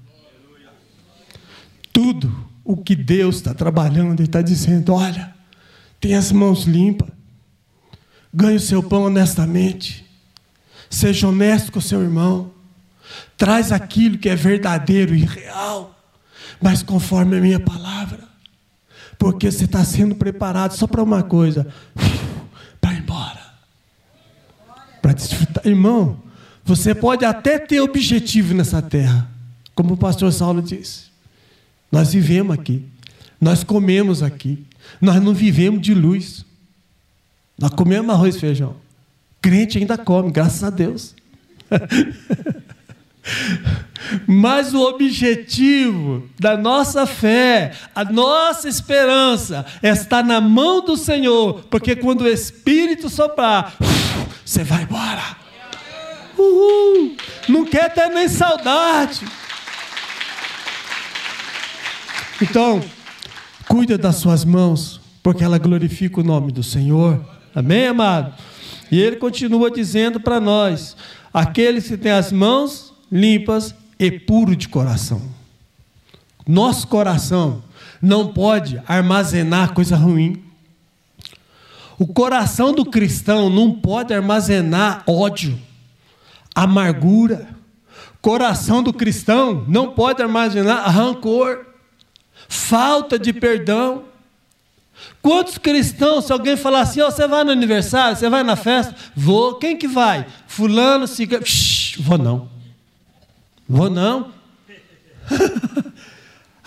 Tudo 1.92 2.48
o 2.64 2.76
que 2.78 2.96
Deus 2.96 3.38
está 3.38 3.54
trabalhando, 3.54 4.20
Ele 4.20 4.28
está 4.28 4.42
dizendo: 4.42 4.94
olha, 4.94 5.34
tem 6.00 6.16
as 6.16 6.32
mãos 6.32 6.66
limpas, 6.66 7.10
ganhe 8.34 8.58
o 8.58 8.60
seu 8.62 8.84
pão 8.84 9.04
honestamente, 9.04 10.06
seja 10.90 11.28
honesto 11.28 11.72
com 11.72 11.80
o 11.80 11.82
seu 11.82 12.02
irmão, 12.02 12.52
traz 13.38 13.72
aquilo 13.72 14.18
que 14.18 14.30
é 14.30 14.36
verdadeiro 14.36 15.16
e 15.16 15.24
real, 15.24 15.98
mas 16.62 16.84
conforme 16.84 17.38
a 17.38 17.42
minha 17.42 17.60
palavra, 17.60 18.20
porque 19.18 19.50
você 19.52 19.66
está 19.66 19.84
sendo 19.84 20.16
preparado 20.16 20.74
só 20.74 20.86
para 20.86 21.02
uma 21.02 21.24
coisa, 21.24 21.68
para 22.80 22.94
ir 22.94 23.00
embora, 23.00 23.42
para 25.02 25.14
desfrutar. 25.14 25.66
Irmão, 25.66 26.27
você 26.68 26.94
pode 26.94 27.24
até 27.24 27.58
ter 27.58 27.80
objetivo 27.80 28.54
nessa 28.54 28.82
terra, 28.82 29.32
como 29.74 29.94
o 29.94 29.98
pastor 29.98 30.34
Saulo 30.34 30.62
disse. 30.62 31.06
Nós 31.90 32.12
vivemos 32.12 32.54
aqui, 32.54 32.84
nós 33.40 33.64
comemos 33.64 34.22
aqui, 34.22 34.66
nós 35.00 35.24
não 35.24 35.34
vivemos 35.34 35.82
de 35.82 35.94
luz. 35.94 36.46
Nós 37.58 37.72
comemos 37.72 38.14
arroz 38.14 38.36
e 38.36 38.40
feijão. 38.40 38.76
Crente 39.42 39.78
ainda 39.78 39.98
come, 39.98 40.30
graças 40.30 40.62
a 40.62 40.70
Deus. 40.70 41.16
Mas 44.28 44.74
o 44.74 44.82
objetivo 44.82 46.30
da 46.38 46.58
nossa 46.58 47.06
fé, 47.06 47.72
a 47.96 48.04
nossa 48.04 48.68
esperança, 48.68 49.66
é 49.82 49.90
estar 49.90 50.24
na 50.24 50.42
mão 50.42 50.84
do 50.84 50.98
Senhor, 50.98 51.64
porque 51.70 51.96
quando 51.96 52.22
o 52.22 52.28
Espírito 52.28 53.10
soprar, 53.10 53.76
você 54.46 54.66
vai 54.66 54.84
embora. 54.84 55.47
Uhul. 56.38 57.16
Não 57.50 57.66
quer 57.66 57.94
ter 57.94 58.08
nem 58.10 58.28
saudade. 58.28 59.26
Então, 62.42 62.82
cuida 63.68 63.98
das 63.98 64.18
suas 64.18 64.46
mãos, 64.46 65.02
porque 65.24 65.44
ela 65.44 65.58
glorifica 65.58 66.20
o 66.22 66.24
nome 66.24 66.52
do 66.52 66.62
Senhor. 66.62 67.20
Amém, 67.56 67.88
amado? 67.88 68.34
E 68.92 69.02
ele 69.02 69.16
continua 69.16 69.72
dizendo 69.72 70.20
para 70.20 70.40
nós: 70.40 70.96
aqueles 71.34 71.88
que 71.88 71.98
têm 71.98 72.12
as 72.12 72.32
mãos 72.32 72.94
limpas 73.12 73.74
e 74.00 74.12
puro 74.12 74.56
de 74.56 74.70
coração. 74.70 75.22
Nosso 76.48 76.88
coração 76.88 77.64
não 78.02 78.28
pode 78.28 78.82
armazenar 78.88 79.74
coisa 79.74 79.96
ruim. 79.96 80.44
O 81.98 82.06
coração 82.06 82.74
do 82.74 82.86
cristão 82.86 83.50
não 83.50 83.72
pode 83.74 84.14
armazenar 84.14 85.04
ódio 85.08 85.60
amargura. 86.58 87.48
Coração 88.20 88.82
do 88.82 88.92
cristão 88.92 89.64
não 89.68 89.92
pode 89.92 90.22
armazenar 90.22 90.92
rancor, 90.92 91.66
falta 92.50 93.20
de 93.20 93.32
perdão. 93.32 94.06
Quantos 95.22 95.60
cristãos, 95.60 96.26
se 96.26 96.34
alguém 96.34 96.58
falar 96.58 96.82
assim, 96.82 97.00
oh, 97.02 97.12
você 97.12 97.28
vai 97.28 97.44
no 97.44 97.52
aniversário, 97.52 98.18
você 98.18 98.28
vai 98.28 98.42
na 98.42 98.56
festa? 98.56 98.96
Vou. 99.16 99.56
Quem 99.56 99.78
que 99.78 99.88
vai? 99.88 100.26
Fulano, 100.48 101.08
cigano. 101.08 101.46
Vou 102.00 102.18
não. 102.18 102.50
Vou 103.70 103.90
não. 103.90 104.32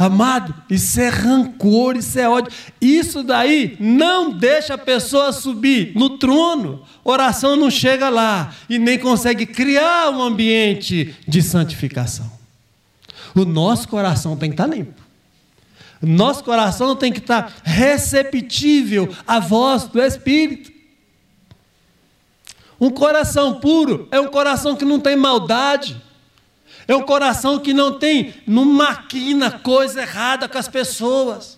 Amado, 0.01 0.55
isso 0.71 0.99
é 0.99 1.11
rancor, 1.11 1.95
isso 1.95 2.19
é 2.19 2.27
ódio. 2.27 2.51
Isso 2.81 3.23
daí 3.23 3.77
não 3.79 4.33
deixa 4.33 4.73
a 4.73 4.79
pessoa 4.79 5.31
subir 5.31 5.93
no 5.95 6.17
trono. 6.17 6.83
Oração 7.05 7.55
não 7.55 7.71
chega 7.71 8.09
lá 8.09 8.51
e 8.67 8.79
nem 8.79 8.99
consegue 8.99 9.45
criar 9.45 10.09
um 10.09 10.23
ambiente 10.23 11.15
de 11.29 11.43
santificação. 11.43 12.33
O 13.35 13.45
nosso 13.45 13.89
coração 13.89 14.39
tem 14.39 14.49
que 14.49 14.55
estar 14.55 14.67
limpo. 14.67 15.03
O 16.01 16.07
nosso 16.07 16.43
coração 16.45 16.97
tem 16.97 17.13
que 17.13 17.19
estar 17.19 17.53
receptível 17.63 19.15
à 19.27 19.39
voz 19.39 19.85
do 19.85 20.01
Espírito. 20.01 20.73
Um 22.81 22.89
coração 22.89 23.61
puro 23.61 24.09
é 24.11 24.19
um 24.19 24.29
coração 24.29 24.75
que 24.75 24.85
não 24.87 24.99
tem 24.99 25.15
maldade 25.15 26.01
é 26.93 26.97
um 26.97 27.03
coração 27.03 27.61
que 27.61 27.73
não 27.73 28.01
tem, 28.01 28.35
não 28.45 28.65
maquina 28.65 29.49
coisa 29.49 30.03
errada 30.03 30.49
com 30.49 30.59
as 30.59 30.67
pessoas. 30.67 31.57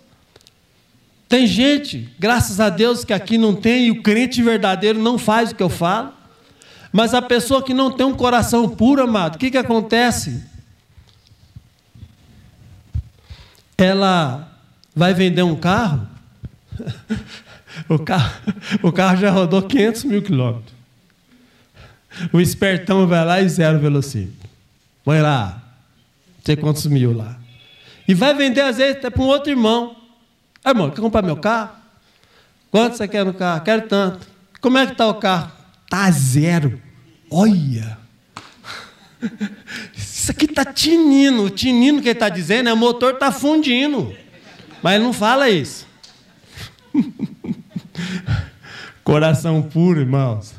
Tem 1.27 1.47
gente, 1.47 2.13
graças 2.19 2.61
a 2.61 2.69
Deus, 2.69 3.03
que 3.03 3.15
aqui 3.15 3.39
não 3.39 3.55
tem, 3.55 3.87
e 3.87 3.91
o 3.91 4.03
crente 4.03 4.43
verdadeiro 4.43 4.99
não 4.99 5.17
faz 5.17 5.51
o 5.51 5.55
que 5.55 5.63
eu 5.63 5.71
falo. 5.71 6.13
Mas 6.93 7.15
a 7.15 7.23
pessoa 7.23 7.63
que 7.63 7.73
não 7.73 7.91
tem 7.91 8.05
um 8.05 8.15
coração 8.15 8.69
puro, 8.69 9.03
amado, 9.03 9.37
o 9.37 9.39
que, 9.39 9.51
que 9.51 9.57
acontece? 9.57 10.45
Ela 13.79 14.53
vai 14.95 15.15
vender 15.15 15.43
um 15.43 15.57
carro, 15.57 16.07
o 17.89 17.99
carro, 17.99 18.43
o 18.83 18.93
carro 18.93 19.17
já 19.17 19.31
rodou 19.31 19.63
500 19.63 20.05
mil 20.05 20.21
quilômetros. 20.23 20.75
O 22.31 22.39
espertão 22.39 23.07
vai 23.07 23.25
lá 23.25 23.41
e 23.41 23.49
zero 23.49 23.79
velocímetro. 23.79 24.42
Vai 25.05 25.21
lá, 25.21 25.63
não 26.37 26.45
sei 26.45 26.57
quantos 26.57 26.87
mil 26.87 27.13
lá. 27.17 27.39
E 28.07 28.15
vai 28.15 28.35
vender, 28.35 28.61
às 28.61 28.77
vezes, 28.77 28.97
até 28.97 29.11
para 29.11 29.23
um 29.23 29.27
outro 29.27 29.51
irmão. 29.51 29.97
Ah, 30.65 30.71
irmão, 30.71 30.91
quer 30.91 31.01
comprar 31.01 31.23
meu 31.23 31.37
carro? 31.37 31.71
Quanto 32.71 32.97
você 32.97 33.07
quer 33.09 33.25
no 33.25 33.35
carro? 33.35 33.63
Quero 33.63 33.89
tanto. 33.89 34.27
Como 34.61 34.79
é 34.79 34.87
que 34.87 34.93
está 34.93 35.07
o 35.07 35.15
carro? 35.15 35.53
Está 35.85 36.11
zero. 36.11 36.81
Olha! 37.31 37.99
Isso 39.95 40.31
aqui 40.31 40.47
está 40.47 40.65
tinindo. 40.65 41.45
O 41.45 41.51
tinino 41.51 42.01
que 42.01 42.09
ele 42.09 42.13
está 42.17 42.29
dizendo 42.29 42.69
é 42.69 42.73
o 42.73 42.77
motor 42.77 43.15
está 43.15 43.31
fundindo. 43.31 44.15
Mas 44.83 44.95
ele 44.95 45.05
não 45.05 45.13
fala 45.13 45.49
isso. 45.49 45.87
Coração 49.05 49.63
puro, 49.63 50.01
irmãos, 50.01 50.55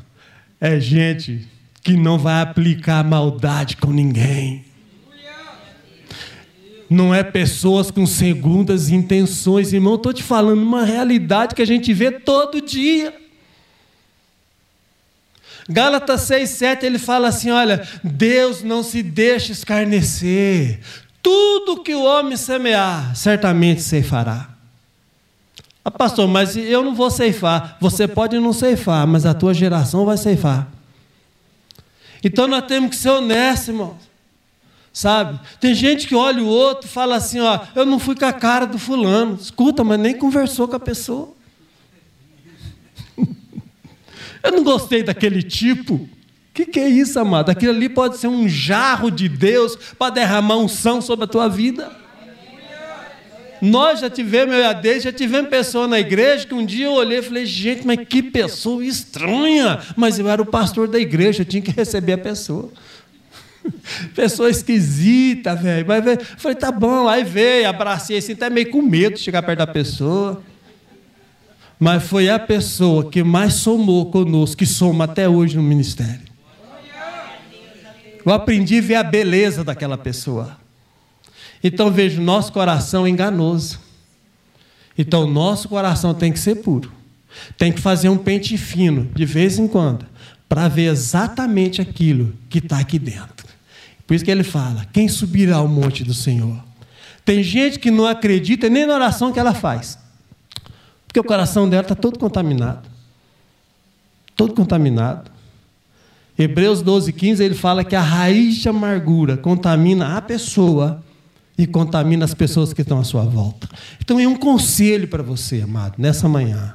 é 0.60 0.78
gente 0.78 1.48
que 1.84 1.96
não 1.96 2.18
vai 2.18 2.42
aplicar 2.42 3.04
maldade 3.04 3.76
com 3.76 3.92
ninguém 3.92 4.64
não 6.94 7.14
é 7.14 7.22
pessoas 7.22 7.90
com 7.90 8.06
segundas 8.06 8.88
intenções, 8.88 9.72
irmão. 9.72 9.96
Estou 9.96 10.12
te 10.12 10.22
falando 10.22 10.62
uma 10.62 10.84
realidade 10.84 11.54
que 11.54 11.62
a 11.62 11.66
gente 11.66 11.92
vê 11.92 12.10
todo 12.10 12.60
dia. 12.60 13.12
Gálatas 15.68 16.22
6, 16.22 16.50
7, 16.50 16.86
ele 16.86 16.98
fala 16.98 17.28
assim: 17.28 17.50
olha, 17.50 17.86
Deus 18.02 18.62
não 18.62 18.82
se 18.82 19.02
deixa 19.02 19.52
escarnecer. 19.52 20.80
Tudo 21.22 21.82
que 21.82 21.94
o 21.94 22.04
homem 22.04 22.36
semear, 22.36 23.16
certamente 23.16 23.80
ceifará. 23.80 24.50
Ah, 25.82 25.90
pastor, 25.90 26.28
mas 26.28 26.56
eu 26.56 26.82
não 26.82 26.94
vou 26.94 27.10
ceifar. 27.10 27.78
Você 27.80 28.06
pode 28.06 28.38
não 28.38 28.52
ceifar, 28.52 29.06
mas 29.06 29.24
a 29.24 29.34
tua 29.34 29.54
geração 29.54 30.04
vai 30.04 30.16
ceifar. 30.16 30.68
Então 32.24 32.48
nós 32.48 32.66
temos 32.66 32.90
que 32.90 32.96
ser 32.96 33.10
honestos, 33.10 33.68
irmãos 33.68 34.14
sabe? 34.94 35.40
Tem 35.60 35.74
gente 35.74 36.06
que 36.06 36.14
olha 36.14 36.40
o 36.40 36.46
outro 36.46 36.86
e 36.86 36.90
fala 36.90 37.16
assim: 37.16 37.40
ó, 37.40 37.60
eu 37.74 37.84
não 37.84 37.98
fui 37.98 38.14
com 38.14 38.24
a 38.24 38.32
cara 38.32 38.64
do 38.64 38.78
fulano. 38.78 39.34
Escuta, 39.34 39.82
mas 39.82 39.98
nem 39.98 40.16
conversou 40.16 40.68
com 40.68 40.76
a 40.76 40.80
pessoa. 40.80 41.34
eu 44.42 44.52
não 44.52 44.62
gostei 44.62 45.02
daquele 45.02 45.42
tipo. 45.42 45.94
O 45.94 46.08
que, 46.54 46.66
que 46.66 46.78
é 46.78 46.88
isso, 46.88 47.18
amado? 47.18 47.50
Aquilo 47.50 47.72
ali 47.72 47.88
pode 47.88 48.16
ser 48.16 48.28
um 48.28 48.48
jarro 48.48 49.10
de 49.10 49.28
Deus 49.28 49.76
para 49.98 50.14
derramar 50.14 50.56
unção 50.58 51.02
sobre 51.02 51.24
a 51.24 51.28
tua 51.28 51.48
vida. 51.48 52.03
Nós 53.64 54.00
já 54.00 54.10
tivemos, 54.10 54.54
eu 54.54 54.60
e 54.60 54.64
a 54.64 54.74
Deise, 54.74 55.04
já 55.04 55.12
tivemos 55.12 55.48
pessoa 55.48 55.88
na 55.88 55.98
igreja 55.98 56.46
que 56.46 56.52
um 56.52 56.66
dia 56.66 56.84
eu 56.84 56.92
olhei 56.92 57.20
e 57.20 57.22
falei, 57.22 57.46
gente, 57.46 57.86
mas 57.86 57.98
que 58.06 58.22
pessoa 58.22 58.84
estranha. 58.84 59.80
Mas 59.96 60.18
eu 60.18 60.28
era 60.28 60.42
o 60.42 60.44
pastor 60.44 60.86
da 60.86 60.98
igreja, 60.98 61.40
eu 61.40 61.46
tinha 61.46 61.62
que 61.62 61.70
receber 61.70 62.12
a 62.12 62.18
pessoa. 62.18 62.70
Pessoa 64.14 64.50
esquisita, 64.50 65.56
velho. 65.56 65.86
Mas 65.88 66.04
véio, 66.04 66.20
falei, 66.36 66.54
tá 66.54 66.70
bom, 66.70 67.08
aí 67.08 67.24
veio, 67.24 67.66
abracei 67.66 68.18
assim, 68.18 68.32
até 68.32 68.50
meio 68.50 68.70
com 68.70 68.82
medo 68.82 69.14
de 69.14 69.22
chegar 69.22 69.42
perto 69.42 69.60
da 69.60 69.66
pessoa. 69.66 70.42
Mas 71.80 72.02
foi 72.02 72.28
a 72.28 72.38
pessoa 72.38 73.08
que 73.08 73.22
mais 73.24 73.54
somou 73.54 74.10
conosco, 74.10 74.58
que 74.58 74.66
soma 74.66 75.04
até 75.04 75.26
hoje 75.26 75.56
no 75.56 75.62
ministério. 75.62 76.20
Eu 78.26 78.32
aprendi 78.34 78.76
a 78.76 78.82
ver 78.82 78.94
a 78.96 79.02
beleza 79.02 79.64
daquela 79.64 79.96
pessoa. 79.96 80.62
Então 81.64 81.90
vejo, 81.90 82.20
nosso 82.20 82.52
coração 82.52 83.06
é 83.06 83.08
enganoso. 83.08 83.80
Então 84.98 85.26
nosso 85.26 85.66
coração 85.66 86.12
tem 86.12 86.30
que 86.30 86.38
ser 86.38 86.56
puro. 86.56 86.92
Tem 87.56 87.72
que 87.72 87.80
fazer 87.80 88.10
um 88.10 88.18
pente 88.18 88.58
fino, 88.58 89.06
de 89.14 89.24
vez 89.24 89.58
em 89.58 89.66
quando, 89.66 90.06
para 90.46 90.68
ver 90.68 90.84
exatamente 90.84 91.80
aquilo 91.80 92.34
que 92.50 92.58
está 92.58 92.78
aqui 92.78 92.98
dentro. 92.98 93.48
Por 94.06 94.14
isso 94.14 94.24
que 94.24 94.30
ele 94.30 94.44
fala: 94.44 94.86
quem 94.92 95.08
subirá 95.08 95.56
ao 95.56 95.66
monte 95.66 96.04
do 96.04 96.12
Senhor? 96.12 96.62
Tem 97.24 97.42
gente 97.42 97.78
que 97.78 97.90
não 97.90 98.06
acredita 98.06 98.68
nem 98.68 98.86
na 98.86 98.94
oração 98.94 99.32
que 99.32 99.40
ela 99.40 99.54
faz, 99.54 99.98
porque 101.06 101.18
o 101.18 101.24
coração 101.24 101.68
dela 101.68 101.82
está 101.82 101.94
todo 101.94 102.18
contaminado. 102.18 102.88
Todo 104.36 104.52
contaminado. 104.52 105.30
Hebreus 106.38 106.82
12, 106.82 107.12
15, 107.12 107.42
ele 107.42 107.54
fala 107.54 107.84
que 107.84 107.96
a 107.96 108.00
raiz 108.00 108.56
de 108.56 108.68
amargura 108.68 109.36
contamina 109.36 110.16
a 110.16 110.20
pessoa 110.20 111.02
e 111.56 111.66
contamina 111.66 112.24
as 112.24 112.34
pessoas 112.34 112.72
que 112.72 112.82
estão 112.82 112.98
à 112.98 113.04
sua 113.04 113.22
volta. 113.22 113.68
Então 114.00 114.18
é 114.18 114.26
um 114.26 114.36
conselho 114.36 115.08
para 115.08 115.22
você, 115.22 115.62
amado, 115.62 115.94
nessa 115.98 116.28
manhã. 116.28 116.74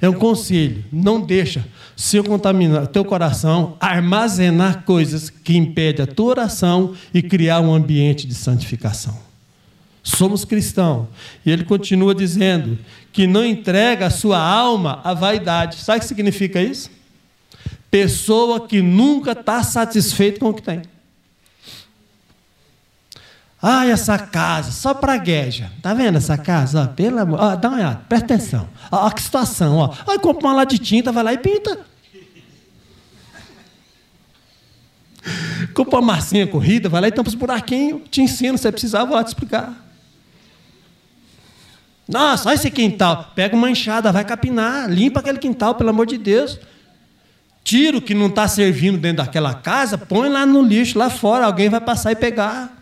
É 0.00 0.08
um 0.08 0.14
conselho. 0.14 0.84
Não 0.92 1.20
deixa 1.20 1.64
seu 1.96 2.22
contaminar, 2.22 2.86
teu 2.86 3.04
coração 3.04 3.76
armazenar 3.80 4.84
coisas 4.84 5.28
que 5.28 5.56
impedem 5.56 6.04
a 6.04 6.06
tua 6.06 6.26
oração 6.26 6.94
e 7.12 7.20
criar 7.22 7.60
um 7.60 7.74
ambiente 7.74 8.26
de 8.26 8.34
santificação. 8.34 9.18
Somos 10.02 10.44
cristãos. 10.44 11.06
E 11.44 11.50
ele 11.50 11.64
continua 11.64 12.14
dizendo 12.14 12.78
que 13.12 13.26
não 13.26 13.44
entrega 13.44 14.06
a 14.06 14.10
sua 14.10 14.38
alma 14.38 15.00
à 15.04 15.12
vaidade. 15.12 15.76
Sabe 15.76 15.98
o 15.98 16.00
que 16.00 16.06
significa 16.06 16.62
isso? 16.62 16.90
Pessoa 17.90 18.66
que 18.66 18.80
nunca 18.80 19.32
está 19.32 19.62
satisfeita 19.62 20.38
com 20.40 20.50
o 20.50 20.54
que 20.54 20.62
tem. 20.62 20.82
Ah, 23.60 23.84
essa 23.86 24.16
casa, 24.16 24.70
só 24.70 24.94
pragueja. 24.94 25.70
Tá 25.82 25.92
vendo 25.92 26.16
essa 26.16 26.38
casa? 26.38 26.82
Ó, 26.82 26.86
pelo 26.86 27.18
amor. 27.18 27.40
Ó, 27.40 27.56
dá 27.56 27.68
uma 27.68 27.78
olhada, 27.78 28.00
presta 28.08 28.34
atenção. 28.34 28.68
Ó, 28.90 29.06
ó 29.06 29.10
que 29.10 29.20
situação, 29.20 29.76
ó. 29.78 29.94
Aí 30.06 30.18
compra 30.18 30.46
uma 30.46 30.54
lá 30.54 30.64
de 30.64 30.78
tinta, 30.78 31.10
vai 31.10 31.24
lá 31.24 31.32
e 31.32 31.38
pinta. 31.38 31.80
Compra 35.74 35.98
uma 35.98 36.14
massinha 36.14 36.46
corrida, 36.46 36.88
vai 36.88 37.00
lá 37.00 37.08
e 37.08 37.12
tampa 37.12 37.28
os 37.28 37.34
buraquinhos. 37.34 38.02
Te 38.10 38.22
ensino, 38.22 38.56
se 38.56 38.70
precisar, 38.70 39.04
vou 39.04 39.22
te 39.24 39.28
explicar. 39.28 39.74
Nossa, 42.06 42.48
olha 42.48 42.54
esse 42.54 42.70
quintal. 42.70 43.32
Pega 43.34 43.56
uma 43.56 43.68
enxada, 43.70 44.12
vai 44.12 44.24
capinar, 44.24 44.88
limpa 44.88 45.18
aquele 45.18 45.38
quintal, 45.38 45.74
pelo 45.74 45.90
amor 45.90 46.06
de 46.06 46.16
Deus. 46.16 46.60
Tira 47.64 47.98
o 47.98 48.00
que 48.00 48.14
não 48.14 48.28
está 48.28 48.46
servindo 48.46 48.98
dentro 48.98 49.24
daquela 49.24 49.52
casa, 49.52 49.98
põe 49.98 50.28
lá 50.28 50.46
no 50.46 50.62
lixo, 50.62 50.96
lá 50.96 51.10
fora, 51.10 51.44
alguém 51.44 51.68
vai 51.68 51.80
passar 51.80 52.12
e 52.12 52.16
pegar 52.16 52.77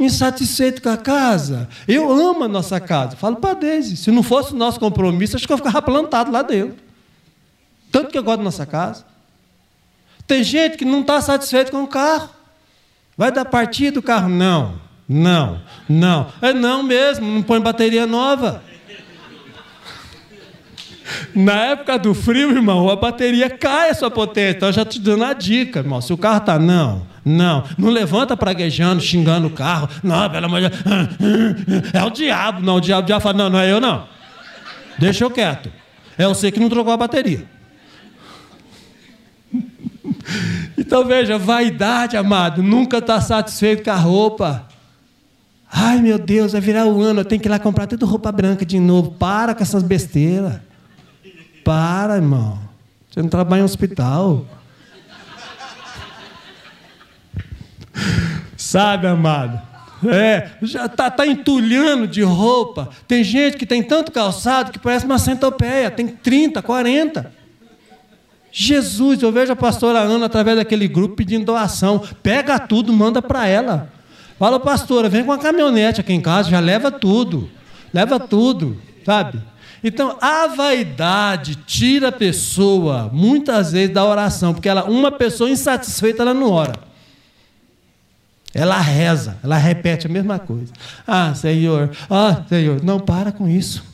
insatisfeito 0.00 0.82
com 0.82 0.88
a 0.88 0.96
casa. 0.96 1.68
Eu 1.86 2.10
amo 2.10 2.44
a 2.44 2.48
nossa 2.48 2.80
casa. 2.80 3.16
Falo 3.16 3.36
para 3.36 3.54
Deise, 3.54 3.96
se 3.96 4.10
não 4.10 4.22
fosse 4.22 4.52
o 4.52 4.56
nosso 4.56 4.80
compromisso, 4.80 5.36
acho 5.36 5.46
que 5.46 5.52
eu 5.52 5.58
ficava 5.58 5.82
plantado 5.82 6.32
lá 6.32 6.42
dentro. 6.42 6.76
Tanto 7.92 8.10
que 8.10 8.18
eu 8.18 8.22
gosto 8.22 8.38
da 8.38 8.44
nossa 8.44 8.64
casa. 8.64 9.04
Tem 10.26 10.42
gente 10.42 10.76
que 10.76 10.84
não 10.84 11.00
está 11.00 11.20
satisfeito 11.20 11.70
com 11.70 11.82
o 11.82 11.88
carro. 11.88 12.30
Vai 13.16 13.30
dar 13.30 13.44
partida 13.44 13.92
do 13.92 14.02
carro? 14.02 14.28
Não, 14.28 14.80
não, 15.08 15.60
não. 15.88 16.28
É 16.40 16.52
não 16.52 16.82
mesmo, 16.82 17.26
não 17.26 17.42
põe 17.42 17.60
bateria 17.60 18.06
nova. 18.06 18.62
Na 21.34 21.66
época 21.66 21.98
do 21.98 22.14
frio, 22.14 22.50
irmão, 22.50 22.88
a 22.88 22.96
bateria 22.96 23.48
cai 23.48 23.90
a 23.90 23.94
sua 23.94 24.10
potência. 24.10 24.56
Então, 24.56 24.68
eu 24.68 24.72
já 24.72 24.84
te 24.84 25.00
dando 25.00 25.24
a 25.24 25.32
dica, 25.32 25.80
irmão. 25.80 26.00
Se 26.00 26.12
o 26.12 26.18
carro 26.18 26.38
está, 26.38 26.58
não, 26.58 27.06
não, 27.24 27.64
não 27.78 27.90
levanta 27.90 28.36
praguejando, 28.36 29.00
xingando 29.00 29.46
o 29.46 29.50
carro. 29.50 29.88
Não, 30.02 30.28
pelo 30.30 30.46
amor 30.46 30.60
de 30.62 30.68
Deus. 30.68 31.90
É 31.92 32.02
o 32.02 32.10
diabo. 32.10 32.60
Não, 32.60 32.76
o 32.76 32.80
diabo 32.80 33.08
já 33.08 33.20
fala, 33.20 33.38
não, 33.38 33.50
não 33.50 33.58
é 33.58 33.70
eu 33.70 33.80
não. 33.80 34.06
Deixa 34.98 35.24
eu 35.24 35.30
quieto. 35.30 35.70
É 36.18 36.26
você 36.26 36.50
que 36.50 36.60
não 36.60 36.68
trocou 36.68 36.92
a 36.92 36.96
bateria. 36.96 37.46
Então 40.76 41.04
veja, 41.04 41.38
vaidade, 41.38 42.16
amado, 42.16 42.62
nunca 42.62 42.98
está 42.98 43.20
satisfeito 43.20 43.84
com 43.84 43.90
a 43.90 43.96
roupa. 43.96 44.66
Ai 45.72 46.00
meu 46.02 46.18
Deus, 46.18 46.52
vai 46.52 46.60
virar 46.60 46.86
o 46.86 47.00
ano, 47.00 47.20
eu 47.20 47.24
tenho 47.24 47.40
que 47.40 47.46
ir 47.46 47.50
lá 47.50 47.58
comprar 47.58 47.86
tudo 47.86 48.04
roupa 48.04 48.32
branca 48.32 48.66
de 48.66 48.78
novo. 48.80 49.12
Para 49.12 49.54
com 49.54 49.62
essas 49.62 49.82
besteiras. 49.82 50.60
Para, 51.70 52.16
irmão. 52.16 52.58
Você 53.08 53.22
não 53.22 53.28
trabalha 53.28 53.60
em 53.60 53.62
hospital. 53.62 54.44
Sabe, 58.56 59.06
amado? 59.06 59.62
É, 60.04 60.50
já 60.62 60.86
está 60.86 61.08
tá 61.08 61.24
entulhando 61.24 62.08
de 62.08 62.22
roupa. 62.22 62.88
Tem 63.06 63.22
gente 63.22 63.56
que 63.56 63.64
tem 63.64 63.84
tanto 63.84 64.10
calçado 64.10 64.72
que 64.72 64.80
parece 64.80 65.06
uma 65.06 65.20
centopeia, 65.20 65.92
tem 65.92 66.08
30, 66.08 66.60
40. 66.60 67.32
Jesus, 68.50 69.22
eu 69.22 69.30
vejo 69.30 69.52
a 69.52 69.56
pastora 69.56 70.00
Ana 70.00 70.26
através 70.26 70.56
daquele 70.56 70.88
grupo 70.88 71.14
pedindo 71.14 71.44
doação. 71.44 72.02
Pega 72.20 72.58
tudo, 72.58 72.92
manda 72.92 73.22
para 73.22 73.46
ela. 73.46 73.92
Fala, 74.40 74.58
pastora, 74.58 75.08
vem 75.08 75.22
com 75.22 75.30
a 75.30 75.38
caminhonete 75.38 76.00
aqui 76.00 76.12
em 76.12 76.20
casa, 76.20 76.50
já 76.50 76.58
leva 76.58 76.90
tudo. 76.90 77.48
Leva 77.94 78.18
tudo. 78.18 78.76
sabe? 79.06 79.49
Então, 79.82 80.18
a 80.20 80.46
vaidade 80.48 81.56
tira 81.66 82.08
a 82.08 82.12
pessoa, 82.12 83.10
muitas 83.12 83.72
vezes, 83.72 83.94
da 83.94 84.04
oração, 84.04 84.52
porque 84.52 84.68
ela, 84.68 84.84
uma 84.84 85.10
pessoa 85.10 85.48
insatisfeita, 85.48 86.22
ela 86.22 86.34
não 86.34 86.50
ora. 86.50 86.90
Ela 88.52 88.78
reza, 88.80 89.38
ela 89.42 89.56
repete 89.56 90.06
a 90.06 90.10
mesma 90.10 90.38
coisa. 90.38 90.72
Ah, 91.06 91.34
Senhor, 91.34 91.90
ah, 92.10 92.42
Senhor, 92.48 92.82
não 92.82 92.98
para 92.98 93.30
com 93.32 93.48
isso. 93.48 93.84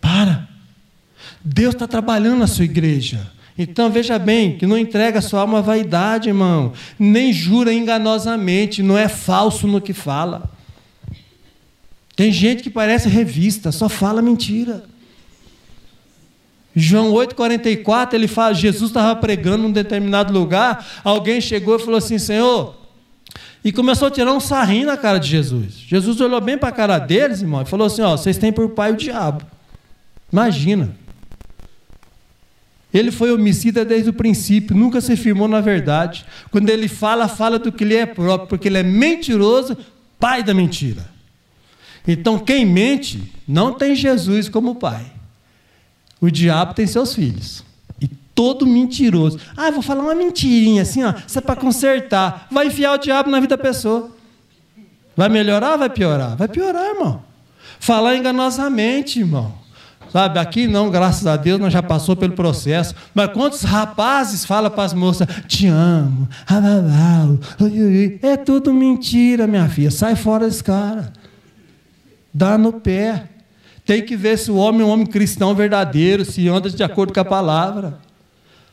Para. 0.00 0.46
Deus 1.42 1.74
está 1.74 1.88
trabalhando 1.88 2.38
na 2.38 2.46
sua 2.46 2.64
igreja. 2.64 3.32
Então 3.56 3.90
veja 3.90 4.18
bem, 4.18 4.56
que 4.56 4.66
não 4.66 4.78
entrega 4.78 5.20
sua 5.20 5.40
alma 5.40 5.58
à 5.58 5.62
vaidade, 5.62 6.28
irmão. 6.28 6.72
Nem 6.98 7.32
jura 7.32 7.72
enganosamente, 7.72 8.82
não 8.82 8.96
é 8.96 9.08
falso 9.08 9.66
no 9.66 9.80
que 9.80 9.92
fala. 9.92 10.48
Tem 12.18 12.32
gente 12.32 12.64
que 12.64 12.68
parece 12.68 13.08
revista, 13.08 13.70
só 13.70 13.88
fala 13.88 14.20
mentira. 14.20 14.82
João 16.74 17.12
8,44, 17.12 18.14
ele 18.14 18.26
fala, 18.26 18.52
Jesus 18.54 18.90
estava 18.90 19.14
pregando 19.14 19.62
num 19.62 19.70
determinado 19.70 20.32
lugar, 20.32 20.84
alguém 21.04 21.40
chegou 21.40 21.76
e 21.76 21.78
falou 21.78 21.96
assim, 21.96 22.18
Senhor, 22.18 22.74
e 23.62 23.70
começou 23.70 24.08
a 24.08 24.10
tirar 24.10 24.32
um 24.32 24.40
sarrinho 24.40 24.86
na 24.86 24.96
cara 24.96 25.18
de 25.18 25.28
Jesus. 25.28 25.74
Jesus 25.74 26.20
olhou 26.20 26.40
bem 26.40 26.58
para 26.58 26.70
a 26.70 26.72
cara 26.72 26.98
deles, 26.98 27.40
irmão, 27.40 27.62
e 27.62 27.66
falou 27.66 27.86
assim: 27.86 28.02
ó, 28.02 28.16
vocês 28.16 28.36
têm 28.36 28.52
por 28.52 28.68
pai 28.70 28.90
o 28.90 28.96
diabo. 28.96 29.44
Imagina. 30.32 30.96
Ele 32.92 33.12
foi 33.12 33.30
homicida 33.30 33.84
desde 33.84 34.10
o 34.10 34.12
princípio, 34.12 34.76
nunca 34.76 35.00
se 35.00 35.14
firmou 35.14 35.46
na 35.46 35.60
verdade. 35.60 36.26
Quando 36.50 36.68
ele 36.68 36.88
fala, 36.88 37.28
fala 37.28 37.60
do 37.60 37.70
que 37.70 37.84
lhe 37.84 37.94
é 37.94 38.06
próprio, 38.06 38.48
porque 38.48 38.66
ele 38.66 38.78
é 38.78 38.82
mentiroso, 38.82 39.78
pai 40.18 40.42
da 40.42 40.52
mentira. 40.52 41.17
Então, 42.08 42.38
quem 42.38 42.64
mente 42.64 43.22
não 43.46 43.74
tem 43.74 43.94
Jesus 43.94 44.48
como 44.48 44.76
pai. 44.76 45.04
O 46.18 46.30
diabo 46.30 46.72
tem 46.72 46.86
seus 46.86 47.14
filhos. 47.14 47.62
E 48.00 48.08
todo 48.08 48.66
mentiroso. 48.66 49.38
Ah, 49.54 49.70
vou 49.70 49.82
falar 49.82 50.02
uma 50.02 50.14
mentirinha 50.14 50.82
assim, 50.82 51.04
ó. 51.04 51.12
Isso 51.26 51.38
é 51.38 51.42
para 51.42 51.54
consertar. 51.54 52.48
Vai 52.50 52.68
enfiar 52.68 52.94
o 52.94 52.98
diabo 52.98 53.30
na 53.30 53.38
vida 53.38 53.58
da 53.58 53.62
pessoa. 53.62 54.10
Vai 55.14 55.28
melhorar 55.28 55.72
ou 55.72 55.78
vai 55.78 55.90
piorar? 55.90 56.34
Vai 56.34 56.48
piorar, 56.48 56.82
irmão. 56.86 57.22
Falar 57.78 58.16
enganosamente, 58.16 59.20
irmão. 59.20 59.52
Sabe, 60.10 60.38
aqui 60.38 60.66
não, 60.66 60.90
graças 60.90 61.26
a 61.26 61.36
Deus, 61.36 61.60
nós 61.60 61.70
já 61.70 61.82
passou 61.82 62.16
pelo 62.16 62.32
processo. 62.32 62.94
Mas 63.14 63.30
quantos 63.32 63.60
rapazes 63.60 64.46
falam 64.46 64.70
para 64.70 64.84
as 64.84 64.94
moças, 64.94 65.28
te 65.46 65.66
amo, 65.66 66.26
é 68.22 68.36
tudo 68.38 68.72
mentira, 68.72 69.46
minha 69.46 69.68
filha. 69.68 69.90
Sai 69.90 70.16
fora 70.16 70.46
desse 70.46 70.64
cara 70.64 71.12
dá 72.38 72.56
no 72.56 72.72
pé. 72.74 73.24
Tem 73.84 74.04
que 74.04 74.16
ver 74.16 74.38
se 74.38 74.50
o 74.50 74.56
homem 74.56 74.82
é 74.82 74.84
um 74.84 74.90
homem 74.90 75.06
cristão 75.06 75.54
verdadeiro, 75.54 76.24
se 76.24 76.48
anda 76.48 76.70
de 76.70 76.82
acordo 76.82 77.12
com 77.12 77.20
a 77.20 77.24
palavra. 77.24 77.98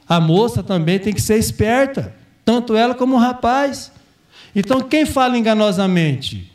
A 0.07 0.19
moça 0.19 0.61
também 0.61 0.99
tem 0.99 1.13
que 1.13 1.21
ser 1.21 1.37
esperta, 1.37 2.13
tanto 2.43 2.75
ela 2.75 2.93
como 2.93 3.15
o 3.15 3.19
rapaz. 3.19 3.91
Então, 4.55 4.81
quem 4.81 5.05
fala 5.05 5.37
enganosamente? 5.37 6.51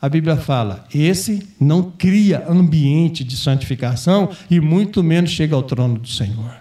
A 0.00 0.08
Bíblia 0.08 0.36
fala: 0.36 0.84
esse 0.94 1.48
não 1.58 1.90
cria 1.90 2.44
ambiente 2.48 3.24
de 3.24 3.36
santificação 3.36 4.30
e 4.48 4.60
muito 4.60 5.02
menos 5.02 5.30
chega 5.30 5.56
ao 5.56 5.62
trono 5.62 5.98
do 5.98 6.08
Senhor. 6.08 6.60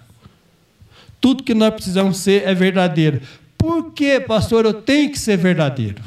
Tudo 1.20 1.44
que 1.44 1.54
nós 1.54 1.74
precisamos 1.74 2.18
ser 2.18 2.48
é 2.48 2.56
verdadeiro. 2.56 3.22
Por 3.58 3.92
que, 3.92 4.20
pastor, 4.20 4.66
eu 4.66 4.74
tenho 4.74 5.12
que 5.12 5.20
ser 5.20 5.38
verdadeiro? 5.38 6.02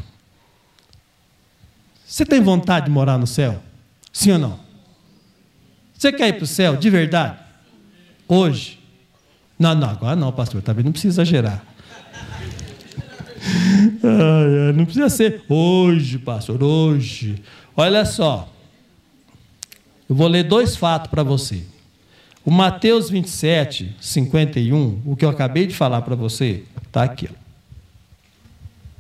Você 2.04 2.24
tem 2.24 2.40
vontade 2.40 2.86
de 2.86 2.92
morar 2.92 3.18
no 3.18 3.26
céu? 3.26 3.62
Sim 4.14 4.30
ou 4.32 4.38
não? 4.38 4.60
Você 5.92 6.12
quer 6.12 6.28
ir 6.28 6.34
para 6.34 6.44
o 6.44 6.46
céu 6.46 6.76
de 6.76 6.88
verdade? 6.88 7.36
Hoje? 8.28 8.78
Não, 9.58 9.74
não, 9.74 9.90
agora 9.90 10.14
não, 10.14 10.30
pastor, 10.32 10.62
também 10.62 10.84
não 10.84 10.92
precisa 10.92 11.20
exagerar. 11.20 11.64
não 14.74 14.84
precisa 14.84 15.08
ser 15.08 15.42
hoje, 15.48 16.18
pastor, 16.18 16.62
hoje. 16.62 17.42
Olha 17.76 18.04
só. 18.04 18.48
Eu 20.08 20.14
vou 20.14 20.28
ler 20.28 20.44
dois 20.44 20.76
fatos 20.76 21.10
para 21.10 21.24
você. 21.24 21.64
O 22.44 22.52
Mateus 22.52 23.10
27, 23.10 23.96
51, 24.00 25.02
o 25.04 25.16
que 25.16 25.24
eu 25.24 25.30
acabei 25.30 25.66
de 25.66 25.74
falar 25.74 26.02
para 26.02 26.14
você, 26.14 26.62
está 26.86 27.02
aqui. 27.02 27.28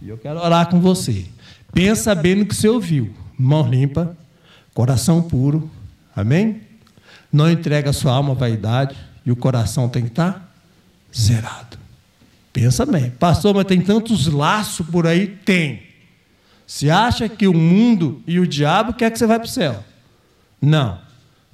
E 0.02 0.08
eu 0.08 0.18
quero 0.18 0.40
orar 0.40 0.68
com 0.68 0.80
você. 0.80 1.26
Pensa 1.72 2.14
bem 2.16 2.34
no 2.34 2.46
que 2.46 2.54
você 2.54 2.68
ouviu. 2.68 3.14
Mão 3.38 3.68
limpa, 3.68 4.16
Coração 4.74 5.22
puro, 5.22 5.70
amém? 6.14 6.60
Não 7.32 7.48
entrega 7.48 7.90
a 7.90 7.92
sua 7.92 8.12
alma 8.12 8.32
à 8.32 8.34
vaidade 8.34 8.96
e 9.24 9.30
o 9.30 9.36
coração 9.36 9.88
tem 9.88 10.02
que 10.02 10.08
estar 10.08 10.52
zerado. 11.16 11.78
Pensa 12.52 12.84
bem, 12.84 13.10
pastor, 13.10 13.54
mas 13.54 13.64
tem 13.64 13.80
tantos 13.80 14.26
laços 14.26 14.86
por 14.86 15.06
aí? 15.06 15.28
Tem. 15.28 15.82
Se 16.66 16.90
acha 16.90 17.28
que 17.28 17.46
o 17.46 17.54
mundo 17.54 18.22
e 18.26 18.38
o 18.40 18.46
diabo 18.46 18.92
quer 18.94 19.10
que 19.10 19.18
você 19.18 19.26
vá 19.26 19.38
para 19.38 19.46
o 19.46 19.50
céu? 19.50 19.84
Não. 20.60 20.98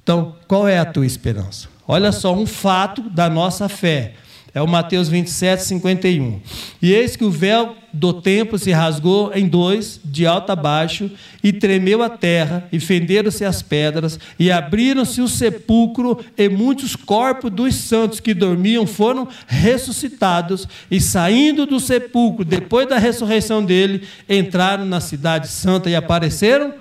Então, 0.02 0.37
qual 0.48 0.66
é 0.66 0.78
a 0.78 0.85
tua 0.85 1.06
esperança? 1.06 1.68
Olha 1.87 2.12
só 2.12 2.35
um 2.35 2.46
fato 2.46 3.02
da 3.11 3.28
nossa 3.28 3.68
fé. 3.68 4.14
É 4.52 4.60
o 4.60 4.66
Mateus 4.66 5.08
27, 5.08 5.62
51. 5.62 6.40
E 6.82 6.92
eis 6.92 7.14
que 7.14 7.24
o 7.24 7.30
véu 7.30 7.76
do 7.92 8.12
templo 8.12 8.58
se 8.58 8.72
rasgou 8.72 9.32
em 9.32 9.46
dois, 9.46 10.00
de 10.04 10.26
alto 10.26 10.50
a 10.50 10.56
baixo, 10.56 11.10
e 11.42 11.52
tremeu 11.52 12.02
a 12.02 12.08
terra, 12.08 12.66
e 12.72 12.80
fenderam-se 12.80 13.44
as 13.44 13.62
pedras, 13.62 14.18
e 14.38 14.50
abriram-se 14.50 15.20
o 15.20 15.28
sepulcro, 15.28 16.18
e 16.36 16.48
muitos 16.48 16.96
corpos 16.96 17.50
dos 17.50 17.74
santos 17.76 18.18
que 18.18 18.34
dormiam 18.34 18.86
foram 18.86 19.28
ressuscitados, 19.46 20.66
e 20.90 21.00
saindo 21.00 21.64
do 21.64 21.78
sepulcro, 21.78 22.44
depois 22.44 22.88
da 22.88 22.98
ressurreição 22.98 23.64
dele, 23.64 24.02
entraram 24.28 24.84
na 24.84 25.00
cidade 25.00 25.48
santa 25.48 25.88
e 25.88 25.94
apareceram 25.94 26.74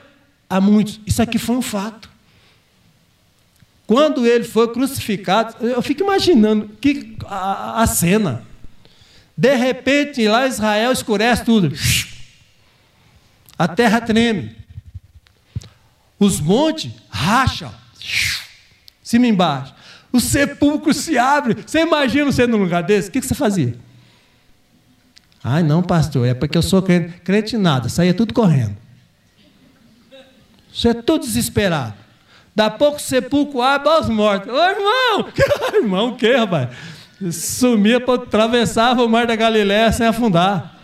a 0.49 0.60
muitos. 0.60 0.99
Isso 1.05 1.21
aqui 1.21 1.38
foi 1.38 1.55
um 1.55 1.62
fato. 1.62 2.10
Quando 3.89 4.23
ele 4.23 4.43
foi 4.43 4.71
crucificado, 4.71 5.65
eu 5.65 5.82
fico 5.82 6.04
imaginando 6.04 6.69
que 6.80 7.17
a, 7.25 7.82
a 7.82 7.88
cena. 7.88 8.45
De 9.36 9.56
repente, 9.56 10.28
lá 10.28 10.45
Israel 10.45 10.91
escurece 10.91 11.43
tudo. 11.43 11.73
A 13.58 13.67
terra 13.67 13.99
treme. 13.99 14.56
Os 16.19 16.39
montes 16.39 16.91
racham. 17.10 17.73
Cima 19.02 19.25
e 19.25 19.30
embaixo. 19.30 19.73
O 20.13 20.19
sepulcro 20.19 20.93
se 20.93 21.17
abre. 21.17 21.56
Você 21.65 21.80
imagina 21.80 22.32
você 22.32 22.45
num 22.45 22.58
lugar 22.60 22.84
desse? 22.84 23.10
O 23.10 23.12
que 23.12 23.23
você 23.23 23.34
fazia? 23.34 23.75
Ai, 25.43 25.63
não, 25.63 25.82
pastor, 25.82 26.28
é 26.28 26.36
porque 26.36 26.60
eu 26.60 26.62
sou 26.62 26.84
crente. 26.84 27.21
Crente 27.21 27.58
nada, 27.58 27.89
saía 27.89 28.13
tudo 28.13 28.36
correndo. 28.36 28.78
Você 30.71 30.89
é 30.89 30.93
todo 30.93 31.21
desesperado. 31.21 31.98
Da 32.60 32.69
pouco 32.69 33.02
sepulcro 33.02 33.62
abre 33.62 33.88
aos 33.88 34.10
mortos. 34.10 34.52
Ô 34.52 34.62
irmão! 34.62 35.30
irmão, 35.82 36.10
o 36.10 36.17
que, 36.17 36.36
rapaz? 36.36 36.67
Sumia, 37.32 38.04
atravessava 38.06 39.02
o 39.02 39.08
mar 39.08 39.26
da 39.26 39.34
Galiléia 39.34 39.89
sem 39.93 40.06
afundar. 40.06 40.76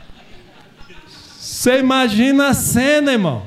Você 1.38 1.80
imagina 1.80 2.48
a 2.48 2.54
cena, 2.54 3.12
irmão. 3.12 3.46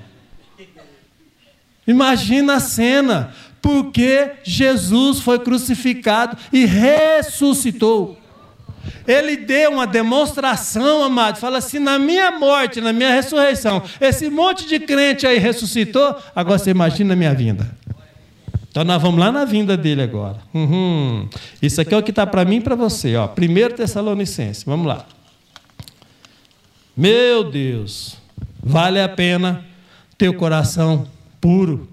Imagina 1.87 2.57
a 2.57 2.61
cena. 2.61 3.33
Porque 3.63 4.33
Jesus 4.43 5.21
foi 5.21 5.39
crucificado 5.39 6.37
e 6.53 6.67
ressuscitou. 6.67 8.19
Ele 9.07 9.39
deu 9.39 9.73
uma 9.73 9.87
demonstração, 9.87 11.03
amado. 11.03 11.39
Fala 11.39 11.57
assim: 11.57 11.79
na 11.79 11.99
minha 11.99 12.31
morte, 12.31 12.79
na 12.79 12.93
minha 12.93 13.11
ressurreição, 13.11 13.83
esse 13.99 14.29
monte 14.29 14.67
de 14.67 14.79
crente 14.79 15.27
aí 15.27 15.39
ressuscitou. 15.39 16.15
Agora 16.37 16.59
você 16.59 16.73
imagina 16.73 17.15
a 17.15 17.17
minha 17.17 17.33
vinda. 17.35 17.67
Então 18.79 18.87
nós 18.87 19.03
vamos 19.03 19.19
lá 19.19 19.33
na 19.33 19.45
vinda 19.45 19.77
dele 19.77 20.03
agora. 20.03 20.37
Uhum. 20.55 21.29
Isso 21.61 21.81
aqui 21.81 21.93
é 21.93 21.97
o 21.97 22.03
que 22.03 22.11
está 22.11 22.25
para 22.25 22.45
mim 22.45 22.59
e 22.59 22.61
para 22.61 22.77
você. 22.77 23.17
Ó. 23.17 23.27
Primeiro 23.27 23.75
Tessalonicense. 23.75 24.65
Vamos 24.65 24.87
lá. 24.87 25.05
Meu 26.97 27.51
Deus, 27.51 28.19
vale 28.63 29.01
a 29.01 29.09
pena 29.09 29.65
ter 30.17 30.29
o 30.29 30.35
coração 30.35 31.09
puro. 31.41 31.89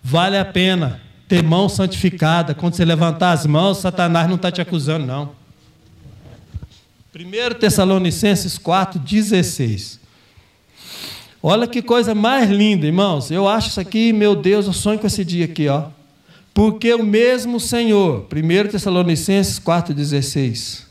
Vale 0.00 0.38
a 0.38 0.44
pena 0.44 1.00
ter 1.26 1.42
mão 1.42 1.68
santificada. 1.68 2.54
Quando 2.54 2.74
você 2.74 2.84
levantar 2.84 3.32
as 3.32 3.44
mãos, 3.44 3.78
Satanás 3.78 4.28
não 4.28 4.36
está 4.36 4.52
te 4.52 4.60
acusando, 4.60 5.04
não. 5.04 5.32
1 7.12 7.58
Tessalonicenses 7.58 8.56
4,16. 8.56 9.98
Olha 11.42 11.66
que 11.66 11.82
coisa 11.82 12.14
mais 12.14 12.48
linda, 12.48 12.86
irmãos. 12.86 13.32
Eu 13.32 13.48
acho 13.48 13.70
isso 13.70 13.80
aqui, 13.80 14.12
meu 14.12 14.36
Deus, 14.36 14.66
eu 14.66 14.72
sonho 14.72 15.00
com 15.00 15.08
esse 15.08 15.24
dia 15.24 15.46
aqui, 15.46 15.66
ó. 15.66 15.86
Porque 16.52 16.92
o 16.92 17.04
mesmo 17.04 17.60
Senhor, 17.60 18.26
1 18.32 18.70
Tessalonicenses 18.70 19.58
4,16. 19.58 20.82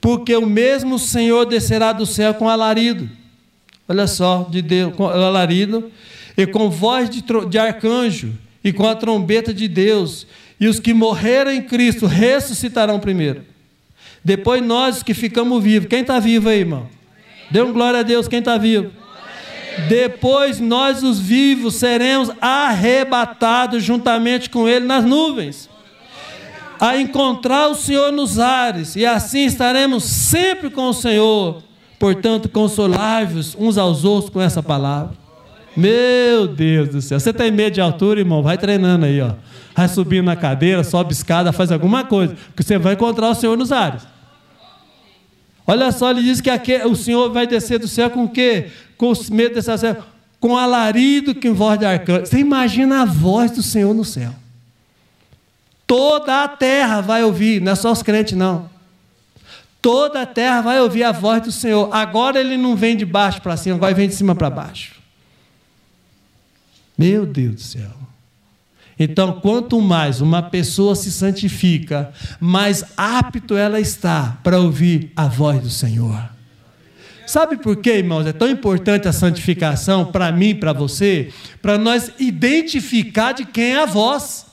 Porque 0.00 0.34
o 0.36 0.46
mesmo 0.46 0.98
Senhor 0.98 1.44
descerá 1.44 1.92
do 1.92 2.06
céu 2.06 2.34
com 2.34 2.48
alarido. 2.48 3.08
Olha 3.88 4.06
só, 4.06 4.46
de 4.50 4.62
Deus, 4.62 4.94
com 4.94 5.06
alarido, 5.06 5.90
e 6.36 6.46
com 6.46 6.70
voz 6.70 7.10
de, 7.10 7.24
de 7.48 7.58
arcanjo, 7.58 8.32
e 8.62 8.72
com 8.72 8.86
a 8.86 8.94
trombeta 8.94 9.52
de 9.52 9.66
Deus, 9.66 10.26
e 10.60 10.68
os 10.68 10.78
que 10.78 10.92
morreram 10.92 11.50
em 11.50 11.62
Cristo 11.62 12.06
ressuscitarão 12.06 13.00
primeiro. 13.00 13.42
Depois 14.22 14.62
nós 14.62 15.02
que 15.02 15.14
ficamos 15.14 15.62
vivos. 15.62 15.88
Quem 15.88 16.00
está 16.00 16.18
vivo 16.18 16.48
aí, 16.48 16.60
irmão? 16.60 16.86
Dê 17.50 17.62
um 17.62 17.72
glória 17.72 18.00
a 18.00 18.02
Deus, 18.02 18.28
quem 18.28 18.40
está 18.40 18.58
vivo? 18.58 18.90
Depois 19.86 20.58
nós, 20.58 21.02
os 21.02 21.20
vivos, 21.20 21.76
seremos 21.76 22.30
arrebatados 22.40 23.84
juntamente 23.84 24.50
com 24.50 24.68
Ele 24.68 24.86
nas 24.86 25.04
nuvens, 25.04 25.68
a 26.80 26.96
encontrar 26.96 27.68
o 27.68 27.74
Senhor 27.74 28.10
nos 28.12 28.38
ares, 28.38 28.96
e 28.96 29.06
assim 29.06 29.44
estaremos 29.44 30.04
sempre 30.04 30.70
com 30.70 30.88
o 30.88 30.94
Senhor. 30.94 31.62
Portanto, 31.98 32.48
consolai-vos 32.48 33.56
uns 33.58 33.76
aos 33.76 34.04
outros 34.04 34.30
com 34.30 34.40
essa 34.40 34.62
palavra. 34.62 35.14
Meu 35.76 36.46
Deus 36.48 36.88
do 36.88 37.02
céu. 37.02 37.20
Você 37.20 37.32
tem 37.32 37.50
medo 37.50 37.74
de 37.74 37.80
altura, 37.80 38.20
irmão? 38.20 38.42
Vai 38.42 38.58
treinando 38.58 39.04
aí, 39.04 39.20
ó. 39.20 39.32
Vai 39.74 39.88
subindo 39.88 40.24
na 40.24 40.34
cadeira, 40.34 40.82
sobe 40.82 41.12
escada, 41.12 41.52
faz 41.52 41.70
alguma 41.70 42.04
coisa, 42.04 42.36
que 42.56 42.62
você 42.62 42.78
vai 42.78 42.94
encontrar 42.94 43.30
o 43.30 43.34
Senhor 43.34 43.56
nos 43.56 43.70
ares. 43.70 44.02
Olha 45.70 45.92
só, 45.92 46.10
ele 46.10 46.22
diz 46.22 46.40
que 46.40 46.48
aqui, 46.48 46.76
o 46.78 46.96
Senhor 46.96 47.30
vai 47.30 47.46
descer 47.46 47.78
do 47.78 47.86
céu 47.86 48.08
com 48.08 48.24
o 48.24 48.28
quê? 48.30 48.70
Com 48.96 49.10
os 49.10 49.28
medo 49.28 49.54
desse 49.54 49.76
céu, 49.76 50.02
com 50.40 50.56
alarido 50.56 51.34
que 51.34 51.50
voz 51.50 51.78
de 51.78 51.84
arcanjo. 51.84 52.24
Você 52.24 52.38
imagina 52.38 53.02
a 53.02 53.04
voz 53.04 53.50
do 53.50 53.62
Senhor 53.62 53.92
no 53.92 54.02
céu. 54.02 54.34
Toda 55.86 56.42
a 56.42 56.48
terra 56.48 57.02
vai 57.02 57.22
ouvir, 57.22 57.60
não 57.60 57.72
é 57.72 57.74
só 57.74 57.92
os 57.92 58.02
crentes, 58.02 58.32
não. 58.32 58.70
Toda 59.82 60.22
a 60.22 60.26
terra 60.26 60.62
vai 60.62 60.80
ouvir 60.80 61.04
a 61.04 61.12
voz 61.12 61.42
do 61.42 61.52
Senhor. 61.52 61.94
Agora 61.94 62.40
ele 62.40 62.56
não 62.56 62.74
vem 62.74 62.96
de 62.96 63.04
baixo 63.04 63.42
para 63.42 63.54
cima, 63.54 63.76
agora 63.76 63.92
vem 63.92 64.08
de 64.08 64.14
cima 64.14 64.34
para 64.34 64.48
baixo. 64.48 64.94
Meu 66.96 67.26
Deus 67.26 67.54
do 67.54 67.60
céu. 67.60 67.90
Então, 68.98 69.40
quanto 69.40 69.80
mais 69.80 70.20
uma 70.20 70.42
pessoa 70.42 70.96
se 70.96 71.12
santifica, 71.12 72.12
mais 72.40 72.84
apto 72.96 73.56
ela 73.56 73.78
está 73.78 74.38
para 74.42 74.58
ouvir 74.58 75.12
a 75.14 75.28
voz 75.28 75.60
do 75.60 75.70
Senhor. 75.70 76.30
Sabe 77.24 77.58
por 77.58 77.76
quê, 77.76 77.98
irmãos? 77.98 78.26
É 78.26 78.32
tão 78.32 78.48
importante 78.48 79.06
a 79.06 79.12
santificação 79.12 80.06
para 80.06 80.32
mim, 80.32 80.54
para 80.56 80.72
você, 80.72 81.32
para 81.60 81.76
nós 81.78 82.10
identificar 82.18 83.32
de 83.32 83.44
quem 83.44 83.74
é 83.74 83.82
a 83.82 83.86
voz. 83.86 84.46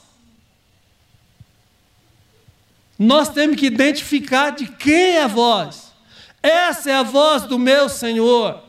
Nós 2.98 3.30
temos 3.30 3.56
que 3.56 3.66
identificar 3.66 4.50
de 4.50 4.66
quem 4.66 5.16
é 5.16 5.22
a 5.22 5.26
voz. 5.26 5.92
Essa 6.42 6.90
é 6.90 6.94
a 6.94 7.02
voz 7.02 7.44
do 7.44 7.58
meu 7.58 7.88
Senhor 7.88 8.65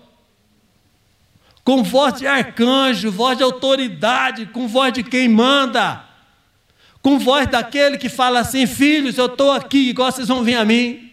com 1.67 1.83
voz 1.83 2.13
de 2.13 2.25
arcanjo, 2.25 3.11
voz 3.11 3.37
de 3.37 3.43
autoridade, 3.43 4.45
com 4.45 4.69
voz 4.69 4.93
de 4.93 5.03
quem 5.03 5.27
manda, 5.27 6.01
com 7.01 7.19
voz 7.19 7.45
daquele 7.45 7.97
que 7.97 8.07
fala 8.07 8.39
assim: 8.39 8.65
Filhos, 8.65 9.17
eu 9.17 9.25
estou 9.25 9.51
aqui, 9.51 9.89
igual 9.89 10.09
vocês 10.09 10.29
vão 10.29 10.45
vir 10.45 10.55
a 10.55 10.63
mim. 10.63 11.11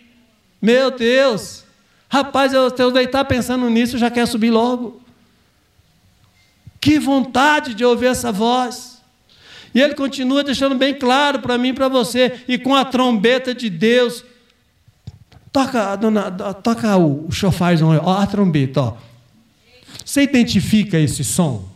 Meu 0.63 0.93
Deus, 0.93 1.65
rapaz, 2.09 2.53
eu, 2.53 2.73
eu 2.79 2.93
deitar 2.93 3.25
pensando 3.25 3.69
nisso, 3.69 3.99
já 3.99 4.09
quer 4.13 4.29
subir 4.29 4.53
logo. 4.53 5.03
Que 6.81 7.01
vontade 7.01 7.75
de 7.75 7.85
ouvir 7.85 8.07
essa 8.07 8.31
voz. 8.31 9.03
E 9.75 9.81
ele 9.81 9.97
continua 9.97 10.45
deixando 10.45 10.77
bem 10.77 10.95
claro 10.95 11.41
para 11.41 11.59
mim 11.59 11.71
e 11.71 11.73
para 11.73 11.89
você, 11.89 12.45
e 12.47 12.57
com 12.57 12.77
a 12.77 12.85
trombeta 12.85 13.53
de 13.53 13.69
Deus. 13.69 14.25
Toca, 15.51 15.97
dona, 15.97 16.31
toca 16.31 16.97
o, 16.97 17.27
o 17.27 17.33
chofarzão, 17.33 18.01
ó, 18.05 18.21
a 18.21 18.27
trombeta, 18.29 18.81
ó. 18.81 19.14
Você 20.15 20.23
identifica 20.23 20.97
esse 20.97 21.25
som? 21.25 21.69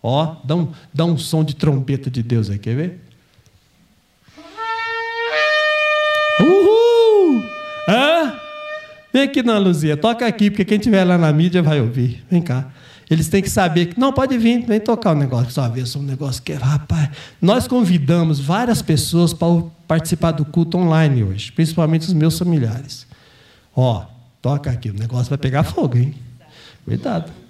Ó, 0.00 0.36
dá 0.44 0.54
um, 0.54 0.68
dá 0.94 1.04
um 1.04 1.18
som 1.18 1.42
de 1.42 1.56
trombeta 1.56 2.08
de 2.08 2.22
Deus 2.22 2.48
aí, 2.48 2.56
quer 2.56 2.76
ver? 2.76 3.00
Uhul! 6.40 7.42
Hã? 7.88 8.34
Vem 9.12 9.22
aqui, 9.24 9.42
Dona 9.42 9.58
Luzia, 9.58 9.96
toca 9.96 10.24
aqui, 10.24 10.48
porque 10.48 10.64
quem 10.64 10.78
estiver 10.78 11.02
lá 11.02 11.18
na 11.18 11.32
mídia 11.32 11.60
vai 11.60 11.80
ouvir. 11.80 12.24
Vem 12.30 12.40
cá. 12.40 12.70
Eles 13.10 13.28
têm 13.28 13.42
que 13.42 13.50
saber 13.50 13.86
que. 13.86 13.98
Não, 13.98 14.12
pode 14.12 14.38
vir, 14.38 14.64
vem 14.64 14.78
tocar 14.78 15.10
o 15.10 15.16
um 15.16 15.18
negócio, 15.18 15.50
só 15.50 15.68
se 15.84 15.98
um 15.98 16.02
negócio 16.02 16.40
que. 16.40 16.52
Rapaz, 16.52 17.10
nós 17.40 17.66
convidamos 17.66 18.38
várias 18.38 18.80
pessoas 18.80 19.32
para 19.32 19.60
participar 19.88 20.30
do 20.30 20.44
culto 20.44 20.78
online 20.78 21.24
hoje, 21.24 21.50
principalmente 21.50 22.02
os 22.02 22.12
meus 22.12 22.38
familiares. 22.38 23.08
Ó, 23.74 24.04
toca 24.40 24.70
aqui, 24.70 24.88
o 24.88 24.94
negócio 24.94 25.30
vai 25.30 25.38
pegar 25.38 25.64
fogo, 25.64 25.98
hein? 25.98 26.14
Cuidado. 26.84 27.41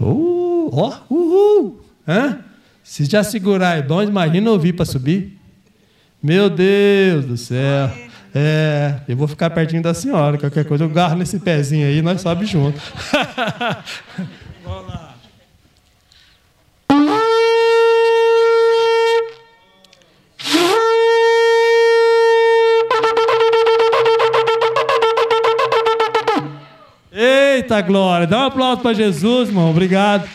Uh, 0.00 0.70
ó, 0.72 0.88
uh, 0.88 1.14
uhul. 1.14 1.80
Hã? 2.06 2.38
Se 2.82 3.04
já 3.04 3.22
segurar 3.22 3.76
é 3.76 3.82
bom, 3.82 4.02
imagina 4.02 4.50
ouvir 4.50 4.72
para 4.72 4.84
subir. 4.84 5.38
Meu 6.22 6.48
Deus 6.48 7.26
do 7.26 7.36
céu. 7.36 7.90
É, 8.34 9.00
eu 9.08 9.16
vou 9.16 9.26
ficar 9.26 9.50
pertinho 9.50 9.82
da 9.82 9.94
senhora, 9.94 10.38
qualquer 10.38 10.64
coisa 10.64 10.84
eu 10.84 10.88
garro 10.88 11.16
nesse 11.16 11.38
pezinho 11.38 11.86
aí 11.86 11.98
e 11.98 12.02
nós 12.02 12.20
sobe 12.20 12.46
junto. 12.46 12.80
Vamos 14.64 14.88
lá. 14.88 15.07
Eita 27.78 27.82
glória! 27.82 28.26
Dá 28.26 28.40
um 28.40 28.46
aplauso 28.46 28.82
para 28.82 28.92
Jesus, 28.92 29.50
irmão. 29.50 29.70
Obrigado. 29.70 30.28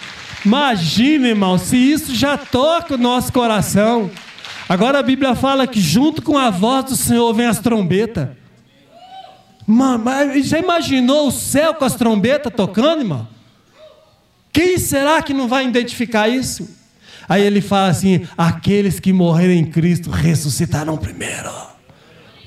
Imagina, 0.46 1.28
irmão, 1.28 1.58
se 1.58 1.76
isso 1.76 2.16
já 2.16 2.38
toca 2.38 2.96
o 2.96 2.98
nosso 2.98 3.34
coração. 3.34 4.10
Agora 4.68 5.00
a 5.00 5.04
Bíblia 5.04 5.36
fala 5.36 5.68
que 5.68 5.82
junto 5.82 6.22
com 6.22 6.38
a 6.38 6.50
voz 6.50 6.86
do 6.86 6.96
Senhor 6.96 7.34
vem 7.34 7.46
as 7.46 7.60
trombetas. 7.60 8.30
Mas 9.68 10.48
já 10.48 10.58
imaginou 10.58 11.28
o 11.28 11.32
céu 11.32 11.74
com 11.74 11.84
as 11.84 11.96
trombetas 11.96 12.54
tocando, 12.56 13.02
irmão? 13.02 13.28
Quem 14.54 14.78
será 14.78 15.22
que 15.22 15.34
não 15.34 15.48
vai 15.48 15.68
identificar 15.68 16.30
isso? 16.30 16.70
Aí 17.28 17.44
ele 17.44 17.60
fala 17.60 17.90
assim: 17.90 18.26
aqueles 18.38 19.02
que 19.02 19.12
morreram 19.12 19.54
em 19.54 19.66
Cristo 19.66 20.10
ressuscitarão 20.10 20.96
primeiro. 20.96 21.52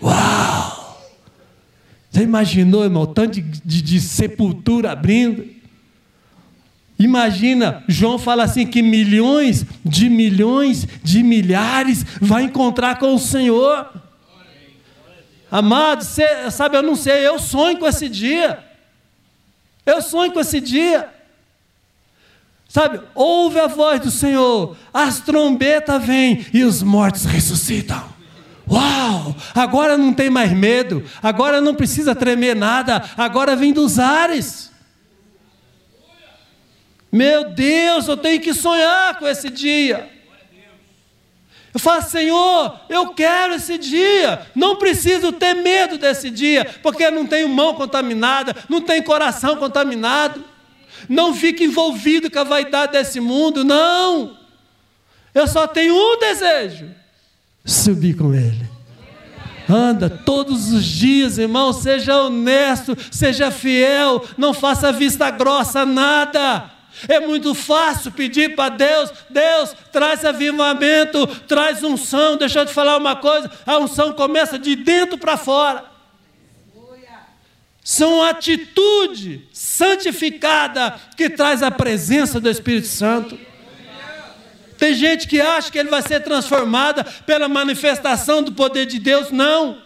Uau! 0.02 0.75
Já 2.16 2.22
imaginou, 2.22 2.82
irmão, 2.82 3.04
tanto 3.04 3.34
de, 3.34 3.42
de, 3.42 3.82
de 3.82 4.00
sepultura 4.00 4.92
abrindo? 4.92 5.46
Imagina, 6.98 7.84
João 7.86 8.18
fala 8.18 8.42
assim 8.42 8.66
que 8.66 8.80
milhões 8.80 9.66
de 9.84 10.08
milhões 10.08 10.88
de 11.04 11.22
milhares 11.22 12.06
vai 12.18 12.44
encontrar 12.44 12.98
com 12.98 13.14
o 13.14 13.18
Senhor. 13.18 13.92
Amado, 15.50 16.04
cê, 16.04 16.50
sabe, 16.50 16.78
eu 16.78 16.82
não 16.82 16.96
sei, 16.96 17.26
eu 17.28 17.38
sonho 17.38 17.78
com 17.78 17.86
esse 17.86 18.08
dia. 18.08 18.64
Eu 19.84 20.00
sonho 20.00 20.32
com 20.32 20.40
esse 20.40 20.58
dia. 20.58 21.10
Sabe, 22.66 22.98
ouve 23.14 23.60
a 23.60 23.66
voz 23.66 24.00
do 24.00 24.10
Senhor, 24.10 24.74
as 24.90 25.20
trombetas 25.20 26.02
vêm 26.02 26.46
e 26.50 26.64
os 26.64 26.82
mortos 26.82 27.26
ressuscitam. 27.26 28.15
Uau! 28.68 29.34
Agora 29.54 29.96
não 29.96 30.12
tem 30.12 30.28
mais 30.28 30.52
medo, 30.52 31.04
agora 31.22 31.60
não 31.60 31.74
precisa 31.74 32.14
tremer 32.14 32.56
nada, 32.56 33.02
agora 33.16 33.54
vem 33.54 33.72
dos 33.72 33.98
ares. 33.98 34.72
Meu 37.10 37.50
Deus, 37.50 38.08
eu 38.08 38.16
tenho 38.16 38.40
que 38.40 38.52
sonhar 38.52 39.18
com 39.18 39.26
esse 39.26 39.48
dia. 39.48 40.10
Eu 41.72 41.78
falo, 41.78 42.02
Senhor, 42.02 42.80
eu 42.88 43.08
quero 43.10 43.54
esse 43.54 43.78
dia. 43.78 44.46
Não 44.54 44.76
preciso 44.76 45.30
ter 45.30 45.54
medo 45.54 45.98
desse 45.98 46.30
dia, 46.30 46.64
porque 46.82 47.10
não 47.10 47.26
tenho 47.26 47.48
mão 47.48 47.74
contaminada, 47.74 48.56
não 48.68 48.80
tenho 48.80 49.04
coração 49.04 49.56
contaminado. 49.56 50.42
Não 51.08 51.34
fique 51.34 51.64
envolvido 51.64 52.30
com 52.30 52.38
a 52.38 52.44
vaidade 52.44 52.92
desse 52.92 53.20
mundo, 53.20 53.62
não. 53.62 54.36
Eu 55.34 55.46
só 55.46 55.66
tenho 55.66 55.94
um 55.94 56.18
desejo 56.18 56.90
subir 57.66 58.16
com 58.16 58.32
Ele. 58.32 58.66
Anda 59.68 60.08
todos 60.08 60.72
os 60.72 60.84
dias, 60.84 61.38
irmão, 61.38 61.72
seja 61.72 62.22
honesto, 62.22 62.96
seja 63.10 63.50
fiel, 63.50 64.24
não 64.38 64.54
faça 64.54 64.92
vista 64.92 65.28
grossa 65.30 65.84
nada. 65.84 66.70
É 67.08 67.20
muito 67.20 67.52
fácil 67.52 68.12
pedir 68.12 68.54
para 68.54 68.74
Deus, 68.74 69.12
Deus, 69.28 69.74
traz 69.92 70.24
avivamento, 70.24 71.26
traz 71.48 71.82
unção. 71.82 72.36
Deixa 72.36 72.60
eu 72.60 72.66
te 72.66 72.72
falar 72.72 72.96
uma 72.96 73.16
coisa: 73.16 73.50
a 73.66 73.76
unção 73.78 74.12
começa 74.12 74.58
de 74.58 74.76
dentro 74.76 75.18
para 75.18 75.36
fora. 75.36 75.96
São 77.84 78.22
atitude 78.22 79.48
santificada 79.52 80.98
que 81.16 81.30
traz 81.30 81.62
a 81.62 81.70
presença 81.70 82.40
do 82.40 82.50
Espírito 82.50 82.88
Santo. 82.88 83.38
Tem 84.78 84.94
gente 84.94 85.26
que 85.26 85.40
acha 85.40 85.70
que 85.70 85.78
ele 85.78 85.90
vai 85.90 86.02
ser 86.02 86.20
transformada 86.20 87.04
pela 87.04 87.48
manifestação 87.48 88.42
do 88.42 88.52
poder 88.52 88.86
de 88.86 88.98
Deus. 88.98 89.30
Não. 89.30 89.78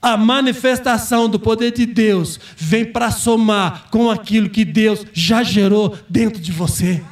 A 0.00 0.16
manifestação 0.16 1.28
do 1.28 1.40
poder 1.40 1.72
de 1.72 1.86
Deus 1.86 2.38
vem 2.56 2.84
para 2.84 3.10
somar 3.10 3.86
com 3.90 4.10
aquilo 4.10 4.50
que 4.50 4.64
Deus 4.64 5.06
já 5.14 5.42
gerou 5.42 5.96
dentro 6.08 6.42
de 6.42 6.52
você. 6.52 7.02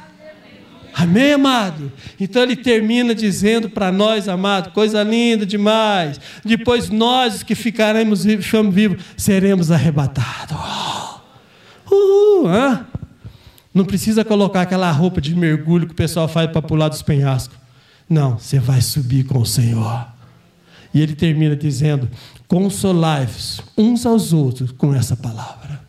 Amém, 0.93 1.33
amado? 1.33 1.91
Então 2.19 2.43
ele 2.43 2.55
termina 2.55 3.15
dizendo 3.15 3.67
para 3.67 3.91
nós, 3.91 4.29
amado, 4.29 4.71
coisa 4.71 5.01
linda 5.01 5.43
demais. 5.43 6.21
Depois 6.45 6.89
nós 6.89 7.41
que 7.41 7.55
ficaremos 7.55 8.23
vivos, 8.23 8.45
vivos 8.71 9.03
seremos 9.17 9.71
arrebatados. 9.71 10.55
Uhul, 11.91 12.47
hã? 12.47 12.85
Não 13.73 13.85
precisa 13.85 14.23
colocar 14.23 14.61
aquela 14.61 14.91
roupa 14.91 15.19
de 15.19 15.33
mergulho 15.35 15.87
que 15.87 15.93
o 15.93 15.95
pessoal 15.95 16.27
faz 16.27 16.51
para 16.51 16.61
pular 16.61 16.89
dos 16.89 17.01
penhascos. 17.01 17.57
Não, 18.07 18.37
você 18.37 18.59
vai 18.59 18.81
subir 18.81 19.25
com 19.25 19.39
o 19.39 19.45
Senhor. 19.45 20.07
E 20.93 21.01
ele 21.01 21.15
termina 21.15 21.55
dizendo: 21.55 22.09
consolai-vos 22.47 23.61
uns 23.77 24.05
aos 24.05 24.31
outros 24.31 24.71
com 24.71 24.93
essa 24.93 25.15
palavra. 25.15 25.81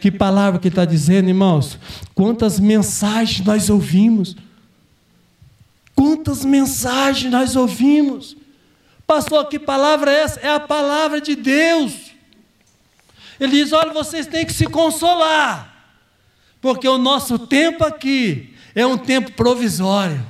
Que 0.00 0.10
palavra 0.10 0.58
que 0.58 0.68
está 0.68 0.86
dizendo, 0.86 1.28
irmãos? 1.28 1.78
Quantas 2.14 2.58
mensagens 2.58 3.46
nós 3.46 3.68
ouvimos? 3.68 4.34
Quantas 5.94 6.42
mensagens 6.42 7.30
nós 7.30 7.54
ouvimos? 7.54 8.34
Pastor, 9.06 9.46
que 9.46 9.58
palavra 9.58 10.10
é 10.10 10.22
essa? 10.22 10.40
É 10.40 10.48
a 10.48 10.60
palavra 10.60 11.20
de 11.20 11.36
Deus. 11.36 11.92
Ele 13.38 13.62
diz: 13.62 13.72
olha, 13.74 13.92
vocês 13.92 14.26
têm 14.26 14.46
que 14.46 14.52
se 14.54 14.66
consolar, 14.66 15.69
porque 16.60 16.88
o 16.88 16.98
nosso 16.98 17.38
tempo 17.38 17.84
aqui 17.84 18.54
é 18.74 18.86
um 18.86 18.98
tempo 18.98 19.32
provisório. 19.32 20.24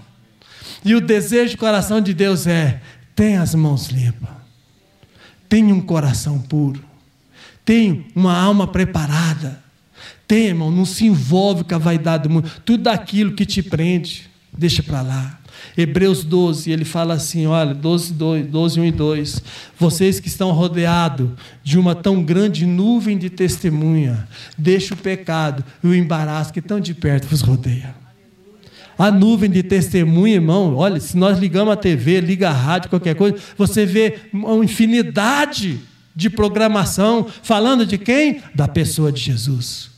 E 0.85 0.95
o 0.95 1.01
desejo 1.01 1.57
do 1.57 1.59
coração 1.59 2.01
de 2.01 2.15
Deus 2.15 2.47
é: 2.47 2.81
tenha 3.15 3.43
as 3.43 3.55
mãos 3.55 3.89
limpas, 3.89 4.31
tenha 5.49 5.75
um 5.75 5.81
coração 5.81 6.39
puro 6.41 6.91
tem 7.71 8.07
uma 8.17 8.37
alma 8.37 8.67
preparada. 8.67 9.63
Tem, 10.27 10.47
irmão, 10.47 10.73
não 10.73 10.85
se 10.85 11.07
envolve 11.07 11.63
com 11.63 11.75
a 11.75 11.79
vaidade 11.79 12.25
do 12.25 12.31
mundo. 12.31 12.51
Tudo 12.65 12.89
aquilo 12.89 13.33
que 13.33 13.47
te 13.47 13.63
prende, 13.63 14.29
deixa 14.53 14.83
para 14.83 15.03
lá. 15.03 15.40
Hebreus 15.77 16.25
12, 16.25 16.71
ele 16.71 16.85
fala 16.85 17.15
assim: 17.15 17.47
olha, 17.47 17.75
12, 17.75 18.13
2, 18.13 18.47
12, 18.47 18.81
1 18.81 18.85
e 18.85 18.93
2. 18.93 19.43
Vocês 19.79 20.21
que 20.21 20.29
estão 20.29 20.53
rodeados 20.53 21.31
de 21.63 21.79
uma 21.79 21.95
tão 21.95 22.23
grande 22.23 22.67
nuvem 22.67 23.17
de 23.17 23.31
testemunha, 23.31 24.29
deixa 24.57 24.95
o 24.95 24.97
pecado 24.97 25.65
e 25.83 25.87
o 25.87 25.95
embaraço 25.95 26.53
que 26.53 26.63
tão 26.63 26.81
de 26.81 26.95
perto 26.95 27.27
vos 27.29 27.41
rodeia. 27.41 27.95
A 28.99 29.11
nuvem 29.11 29.49
de 29.49 29.63
testemunha, 29.63 30.35
irmão, 30.35 30.75
olha, 30.77 31.01
se 31.01 31.17
nós 31.17 31.39
ligamos 31.39 31.73
a 31.73 31.77
TV, 31.77 32.21
liga 32.21 32.51
a 32.51 32.53
rádio, 32.53 32.91
qualquer 32.91 33.15
coisa, 33.15 33.39
você 33.57 33.87
vê 33.87 34.19
uma 34.31 34.63
infinidade 34.63 35.81
de 36.15 36.29
programação, 36.29 37.27
falando 37.43 37.87
de 37.87 37.97
quem? 37.97 38.43
Da 38.55 38.69
pessoa 38.69 39.11
de 39.11 39.23
Jesus. 39.23 39.91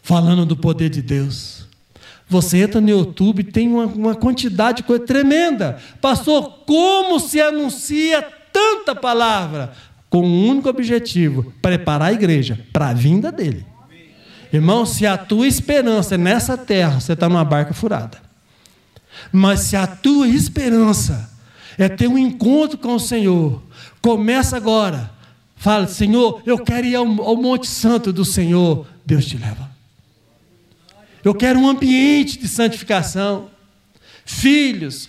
Falando 0.00 0.46
do 0.46 0.56
poder 0.56 0.90
de 0.90 1.02
Deus. 1.02 1.61
Você 2.32 2.58
entra 2.58 2.80
no 2.80 2.88
YouTube 2.88 3.44
tem 3.44 3.68
uma, 3.68 3.84
uma 3.86 4.14
quantidade 4.14 4.78
de 4.78 4.82
coisa 4.82 5.04
tremenda. 5.04 5.78
Pastor, 6.00 6.64
como 6.66 7.20
se 7.20 7.40
anuncia 7.40 8.22
tanta 8.52 8.94
palavra? 8.94 9.72
Com 10.10 10.26
um 10.26 10.48
único 10.48 10.68
objetivo: 10.68 11.52
preparar 11.62 12.08
a 12.08 12.12
igreja 12.12 12.58
para 12.72 12.88
a 12.88 12.92
vinda 12.92 13.30
dele. 13.30 13.64
Irmão, 14.52 14.84
se 14.84 15.06
a 15.06 15.16
tua 15.16 15.46
esperança 15.46 16.16
é 16.16 16.18
nessa 16.18 16.58
terra, 16.58 17.00
você 17.00 17.12
está 17.12 17.28
numa 17.28 17.44
barca 17.44 17.72
furada. 17.72 18.18
Mas 19.30 19.60
se 19.60 19.76
a 19.76 19.86
tua 19.86 20.26
esperança 20.26 21.30
é 21.78 21.88
ter 21.88 22.08
um 22.08 22.18
encontro 22.18 22.76
com 22.76 22.94
o 22.94 23.00
Senhor, 23.00 23.62
Começa 24.02 24.56
agora. 24.56 25.12
Fala, 25.54 25.86
Senhor, 25.86 26.42
eu 26.44 26.58
quero 26.58 26.86
ir 26.86 26.96
ao, 26.96 27.06
ao 27.22 27.36
Monte 27.36 27.68
Santo 27.68 28.12
do 28.12 28.24
Senhor. 28.24 28.84
Deus 29.06 29.24
te 29.24 29.38
leva. 29.38 29.70
Eu 31.24 31.34
quero 31.34 31.58
um 31.58 31.68
ambiente 31.68 32.38
de 32.38 32.48
santificação. 32.48 33.50
Filhos, 34.24 35.08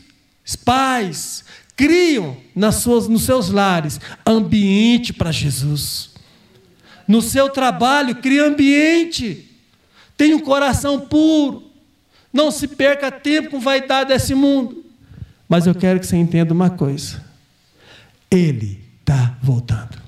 pais, 0.63 1.43
criam 1.75 2.37
nas 2.55 2.75
suas, 2.75 3.07
nos 3.07 3.23
seus 3.23 3.49
lares 3.49 3.99
ambiente 4.25 5.11
para 5.11 5.31
Jesus. 5.31 6.11
No 7.07 7.21
seu 7.21 7.49
trabalho, 7.49 8.15
cria 8.15 8.45
ambiente. 8.45 9.49
Tenha 10.15 10.35
um 10.35 10.39
coração 10.39 10.99
puro. 10.99 11.63
Não 12.31 12.51
se 12.51 12.67
perca 12.67 13.11
tempo 13.11 13.51
com 13.51 13.59
vaidade 13.59 14.09
desse 14.09 14.33
mundo. 14.33 14.83
Mas 15.47 15.67
eu 15.67 15.75
quero 15.75 15.99
que 15.99 16.07
você 16.07 16.15
entenda 16.15 16.53
uma 16.53 16.69
coisa. 16.69 17.23
Ele 18.29 18.81
está 18.99 19.37
voltando. 19.41 20.01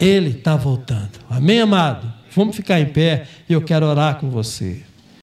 Ele 0.00 0.30
está 0.30 0.56
voltando. 0.56 1.18
Amém, 1.28 1.60
amado? 1.60 2.15
Vamos 2.36 2.54
ficar 2.54 2.78
em 2.78 2.84
pé 2.84 3.26
e 3.48 3.54
eu 3.54 3.62
quero 3.62 3.86
orar 3.86 4.20
com 4.20 4.28
você. 4.28 4.82